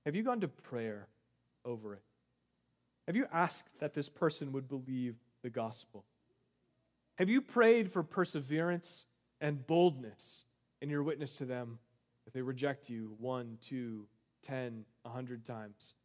Have 0.05 0.15
you 0.15 0.21
gone 0.21 0.41
to 0.41 0.47
prayer 0.47 1.07
over 1.65 1.95
it? 1.95 2.03
Have 3.07 3.15
you 3.15 3.25
asked 3.33 3.79
that 3.79 3.95
this 3.95 4.09
person 4.09 4.51
would 4.51 4.67
believe 4.67 5.15
the 5.41 5.49
gospel? 5.49 6.05
Have 7.15 7.29
you 7.29 7.41
prayed 7.41 7.91
for 7.91 8.03
perseverance 8.03 9.05
and 9.41 9.65
boldness 9.65 10.45
in 10.81 10.89
your 10.89 11.03
witness 11.03 11.33
to 11.37 11.45
them 11.45 11.79
if 12.27 12.33
they 12.33 12.41
reject 12.41 12.89
you 12.89 13.15
one, 13.19 13.57
two, 13.61 14.07
ten, 14.41 14.85
a 15.05 15.09
hundred 15.09 15.45
times? 15.45 15.95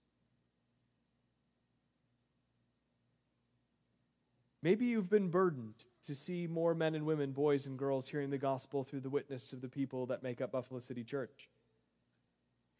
Maybe 4.62 4.86
you've 4.86 5.10
been 5.10 5.28
burdened 5.28 5.84
to 6.06 6.14
see 6.14 6.46
more 6.46 6.74
men 6.74 6.94
and 6.94 7.04
women, 7.04 7.32
boys 7.32 7.66
and 7.66 7.78
girls, 7.78 8.08
hearing 8.08 8.30
the 8.30 8.38
gospel 8.38 8.82
through 8.82 9.00
the 9.00 9.10
witness 9.10 9.52
of 9.52 9.60
the 9.60 9.68
people 9.68 10.06
that 10.06 10.22
make 10.22 10.40
up 10.40 10.52
Buffalo 10.52 10.80
City 10.80 11.04
Church. 11.04 11.50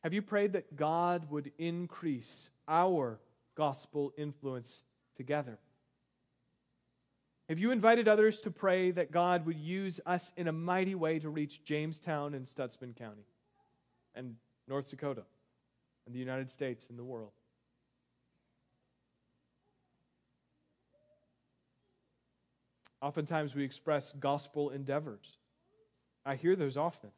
Have 0.03 0.15
you 0.15 0.23
prayed 0.23 0.55
that 0.55 0.77
God 0.77 1.31
would 1.31 1.53
increase 1.59 2.51
our 2.67 3.21
gospel 3.55 4.15
influence 4.17 4.83
together? 5.15 5.59
Have 7.49 7.59
you 7.59 7.73
invited 7.73 8.09
others 8.09 8.41
to 8.41 8.51
pray 8.51 8.91
that 8.93 9.11
God 9.11 9.45
would 9.45 9.59
use 9.59 10.01
us 10.07 10.33
in 10.37 10.49
a 10.49 10.53
mighty 10.53 10.95
way 10.95 11.19
to 11.19 11.29
reach 11.29 11.63
Jamestown 11.63 12.33
and 12.33 12.47
Stutsman 12.47 12.97
County 12.97 13.27
and 14.15 14.37
North 14.67 14.89
Dakota 14.89 15.25
and 16.07 16.15
the 16.15 16.19
United 16.19 16.49
States 16.49 16.89
and 16.89 16.99
the 16.99 17.05
world? 17.05 17.33
Oftentimes 23.03 23.55
we 23.55 23.65
express 23.65 24.13
gospel 24.13 24.71
endeavors. 24.71 25.37
I 26.25 26.37
hear 26.37 26.57
those 26.57 26.79
often. 26.79 27.11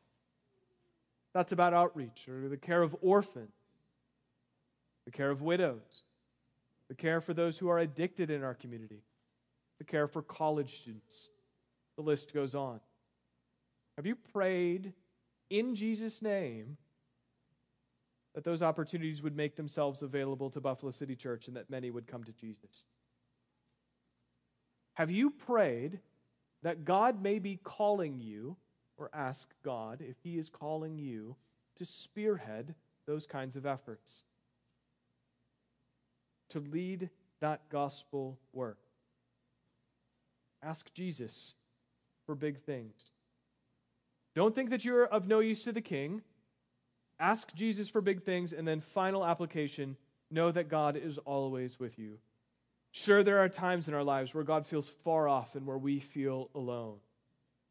That's 1.33 1.53
about 1.53 1.73
outreach 1.73 2.29
or 2.29 2.49
the 2.49 2.57
care 2.57 2.83
of 2.83 2.97
orphans, 3.01 3.53
the 5.05 5.13
care 5.13 5.31
of 5.31 5.43
widows, 5.43 6.03
the 6.89 6.97
care 6.97 7.21
for 7.21 7.35
those 7.35 7.59
who 7.59 7.69
are 7.69 7.79
addicted 7.79 8.31
in 8.31 8.43
our 8.43 8.55
community, 8.55 9.03
the 9.79 9.85
care 9.85 10.07
for 10.07 10.23
college 10.23 10.79
students. 10.79 11.29
The 11.97 12.03
list 12.03 12.33
goes 12.33 12.55
on. 12.55 12.81
Have 13.97 14.07
you 14.07 14.17
prayed 14.17 14.93
in 15.49 15.75
Jesus' 15.75 16.21
name 16.21 16.77
that 18.35 18.45
those 18.45 18.63
opportunities 18.63 19.23
would 19.23 19.37
make 19.37 19.57
themselves 19.57 20.03
available 20.03 20.51
to 20.51 20.61
Buffalo 20.61 20.91
City 20.91 21.17
Church 21.17 21.49
and 21.49 21.57
that 21.57 21.71
many 21.71 21.91
would 21.91 22.07
come 22.07 22.25
to 22.25 22.33
Jesus? 22.33 22.85
Have 24.95 25.11
you 25.11 25.31
prayed 25.31 26.01
that 26.63 26.85
God 26.85 27.23
may 27.23 27.39
be 27.39 27.59
calling 27.63 28.19
you, 28.19 28.57
or 28.99 29.11
ask 29.13 29.55
God 29.63 30.01
if 30.01 30.17
He 30.23 30.39
is 30.39 30.49
calling 30.49 30.99
you 30.99 31.37
to 31.77 31.85
spearhead 31.85 32.75
those 33.07 33.27
kinds 33.27 33.57
of 33.57 33.67
efforts? 33.67 34.25
To 36.51 36.61
lead 36.61 37.11
that 37.41 37.69
gospel 37.69 38.39
work? 38.53 38.86
Ask 40.63 40.93
Jesus 40.95 41.55
for 42.25 42.35
big 42.35 42.59
things. 42.59 42.95
Don't 44.35 44.55
think 44.55 44.71
that 44.71 44.85
you're 44.85 45.07
of 45.07 45.29
no 45.29 45.41
use 45.41 45.65
to 45.65 45.73
the 45.73 45.81
king. 45.81 46.23
Ask 47.19 47.55
Jesus 47.55 47.89
for 47.89 48.01
big 48.01 48.23
things, 48.23 48.53
and 48.53 48.69
then, 48.69 48.81
final 48.81 49.25
application 49.25 49.97
know 50.31 50.51
that 50.51 50.69
God 50.69 50.97
is 50.97 51.19
always 51.19 51.81
with 51.81 51.99
you. 51.99 52.19
Sure, 52.91 53.23
there 53.23 53.39
are 53.39 53.49
times 53.49 53.89
in 53.89 53.95
our 53.95 54.03
lives 54.03 54.35
where 54.35 54.45
God 54.45 54.67
feels 54.67 54.89
far 54.89 55.29
off 55.29 55.55
and 55.55 55.67
where 55.67 55.79
we 55.79 56.01
feel 56.01 56.51
alone. 56.55 56.97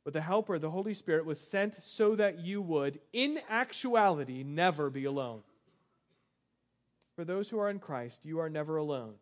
But 0.03 0.13
the 0.13 0.21
Helper, 0.21 0.59
the 0.59 0.69
Holy 0.69 0.93
Spirit, 0.93 1.25
was 1.25 1.39
sent 1.39 1.73
so 1.73 2.15
that 2.15 2.39
you 2.39 2.61
would, 2.61 2.99
in 3.11 3.39
actuality, 3.49 4.43
never 4.43 4.89
be 4.89 5.05
alone. 5.05 5.41
For 7.15 7.25
those 7.25 7.49
who 7.49 7.59
are 7.59 7.69
in 7.69 7.79
Christ, 7.79 8.25
you 8.25 8.39
are 8.39 8.49
never 8.49 8.77
alone. 8.77 9.15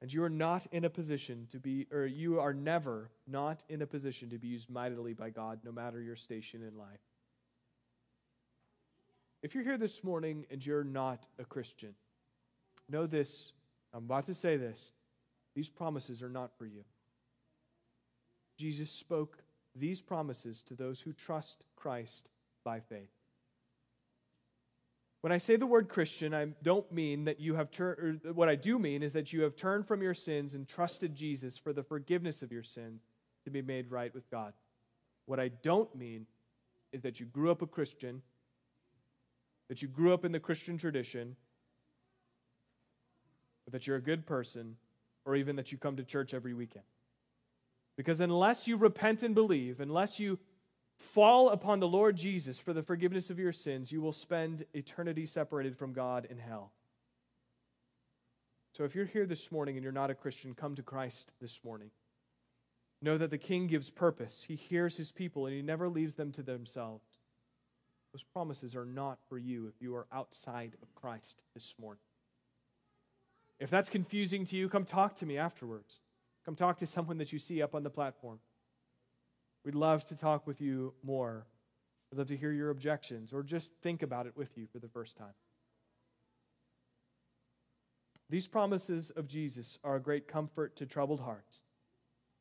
And 0.00 0.12
you 0.12 0.22
are 0.22 0.30
not 0.30 0.66
in 0.70 0.84
a 0.84 0.90
position 0.90 1.46
to 1.50 1.58
be, 1.58 1.86
or 1.92 2.06
you 2.06 2.38
are 2.38 2.54
never 2.54 3.10
not 3.26 3.64
in 3.68 3.82
a 3.82 3.86
position 3.86 4.30
to 4.30 4.38
be 4.38 4.46
used 4.48 4.70
mightily 4.70 5.12
by 5.12 5.30
God, 5.30 5.60
no 5.64 5.72
matter 5.72 6.00
your 6.00 6.14
station 6.14 6.62
in 6.62 6.78
life. 6.78 7.00
If 9.42 9.54
you're 9.54 9.64
here 9.64 9.78
this 9.78 10.04
morning 10.04 10.46
and 10.50 10.64
you're 10.64 10.84
not 10.84 11.26
a 11.38 11.44
Christian, 11.44 11.94
know 12.88 13.06
this. 13.06 13.52
I'm 13.92 14.04
about 14.04 14.26
to 14.26 14.34
say 14.34 14.56
this. 14.56 14.92
These 15.54 15.68
promises 15.68 16.22
are 16.22 16.28
not 16.28 16.56
for 16.56 16.66
you. 16.66 16.84
Jesus 18.56 18.90
spoke 18.90 19.38
these 19.74 20.00
promises 20.00 20.62
to 20.62 20.74
those 20.74 21.00
who 21.00 21.12
trust 21.12 21.64
Christ 21.76 22.30
by 22.64 22.80
faith. 22.80 23.17
When 25.20 25.32
I 25.32 25.38
say 25.38 25.56
the 25.56 25.66
word 25.66 25.88
Christian, 25.88 26.32
I 26.32 26.46
don't 26.62 26.90
mean 26.92 27.24
that 27.24 27.40
you 27.40 27.56
have 27.56 27.70
turned, 27.70 28.20
what 28.34 28.48
I 28.48 28.54
do 28.54 28.78
mean 28.78 29.02
is 29.02 29.12
that 29.14 29.32
you 29.32 29.42
have 29.42 29.56
turned 29.56 29.86
from 29.86 30.00
your 30.00 30.14
sins 30.14 30.54
and 30.54 30.66
trusted 30.66 31.14
Jesus 31.14 31.58
for 31.58 31.72
the 31.72 31.82
forgiveness 31.82 32.42
of 32.42 32.52
your 32.52 32.62
sins 32.62 33.02
to 33.44 33.50
be 33.50 33.60
made 33.60 33.90
right 33.90 34.14
with 34.14 34.30
God. 34.30 34.52
What 35.26 35.40
I 35.40 35.48
don't 35.48 35.92
mean 35.96 36.26
is 36.92 37.02
that 37.02 37.18
you 37.18 37.26
grew 37.26 37.50
up 37.50 37.62
a 37.62 37.66
Christian, 37.66 38.22
that 39.68 39.82
you 39.82 39.88
grew 39.88 40.14
up 40.14 40.24
in 40.24 40.32
the 40.32 40.40
Christian 40.40 40.78
tradition, 40.78 41.36
that 43.70 43.86
you're 43.86 43.96
a 43.96 44.02
good 44.02 44.24
person, 44.24 44.76
or 45.24 45.34
even 45.36 45.56
that 45.56 45.72
you 45.72 45.78
come 45.78 45.96
to 45.96 46.04
church 46.04 46.32
every 46.32 46.54
weekend. 46.54 46.86
Because 47.96 48.20
unless 48.20 48.68
you 48.68 48.76
repent 48.76 49.24
and 49.24 49.34
believe, 49.34 49.80
unless 49.80 50.20
you 50.20 50.38
fall 50.98 51.50
upon 51.50 51.80
the 51.80 51.88
Lord 51.88 52.16
Jesus 52.16 52.58
for 52.58 52.72
the 52.72 52.82
forgiveness 52.82 53.30
of 53.30 53.38
your 53.38 53.52
sins, 53.52 53.90
you 53.90 54.00
will 54.00 54.12
spend 54.12 54.64
eternity 54.74 55.26
separated 55.26 55.76
from 55.76 55.92
God 55.92 56.26
in 56.28 56.38
hell. 56.38 56.72
So 58.72 58.84
if 58.84 58.94
you're 58.94 59.06
here 59.06 59.26
this 59.26 59.50
morning 59.50 59.76
and 59.76 59.82
you're 59.82 59.92
not 59.92 60.10
a 60.10 60.14
Christian, 60.14 60.54
come 60.54 60.74
to 60.76 60.82
Christ 60.82 61.32
this 61.40 61.60
morning. 61.64 61.90
Know 63.00 63.18
that 63.18 63.30
the 63.30 63.38
King 63.38 63.66
gives 63.66 63.90
purpose. 63.90 64.44
He 64.46 64.56
hears 64.56 64.96
his 64.96 65.12
people 65.12 65.46
and 65.46 65.54
he 65.54 65.62
never 65.62 65.88
leaves 65.88 66.14
them 66.14 66.32
to 66.32 66.42
themselves. 66.42 67.04
Those 68.12 68.24
promises 68.24 68.74
are 68.74 68.84
not 68.84 69.18
for 69.28 69.38
you 69.38 69.66
if 69.66 69.80
you 69.80 69.94
are 69.94 70.06
outside 70.12 70.76
of 70.82 70.94
Christ 70.94 71.42
this 71.54 71.74
morning. 71.80 72.02
If 73.60 73.70
that's 73.70 73.90
confusing 73.90 74.44
to 74.46 74.56
you, 74.56 74.68
come 74.68 74.84
talk 74.84 75.14
to 75.16 75.26
me 75.26 75.36
afterwards. 75.36 76.00
Come 76.44 76.54
talk 76.54 76.76
to 76.78 76.86
someone 76.86 77.18
that 77.18 77.32
you 77.32 77.38
see 77.38 77.60
up 77.62 77.74
on 77.74 77.82
the 77.82 77.90
platform. 77.90 78.38
We'd 79.68 79.74
love 79.74 80.06
to 80.06 80.16
talk 80.16 80.46
with 80.46 80.62
you 80.62 80.94
more. 81.02 81.44
We'd 82.10 82.16
love 82.16 82.28
to 82.28 82.36
hear 82.38 82.52
your 82.52 82.70
objections 82.70 83.34
or 83.34 83.42
just 83.42 83.70
think 83.82 84.02
about 84.02 84.26
it 84.26 84.34
with 84.34 84.56
you 84.56 84.66
for 84.66 84.78
the 84.78 84.88
first 84.88 85.14
time. 85.14 85.34
These 88.30 88.48
promises 88.48 89.10
of 89.10 89.28
Jesus 89.28 89.78
are 89.84 89.96
a 89.96 90.00
great 90.00 90.26
comfort 90.26 90.74
to 90.76 90.86
troubled 90.86 91.20
hearts. 91.20 91.64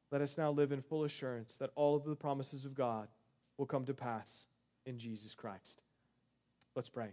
Let 0.09 0.21
us 0.21 0.37
now 0.37 0.51
live 0.51 0.71
in 0.71 0.81
full 0.81 1.03
assurance 1.03 1.55
that 1.55 1.71
all 1.75 1.97
of 1.97 2.05
the 2.05 2.15
promises 2.15 2.63
of 2.63 2.73
God 2.73 3.09
will 3.57 3.65
come 3.65 3.83
to 3.83 3.93
pass 3.93 4.47
in 4.85 4.97
Jesus 4.97 5.35
Christ. 5.35 5.81
Let's 6.77 6.87
pray. 6.87 7.09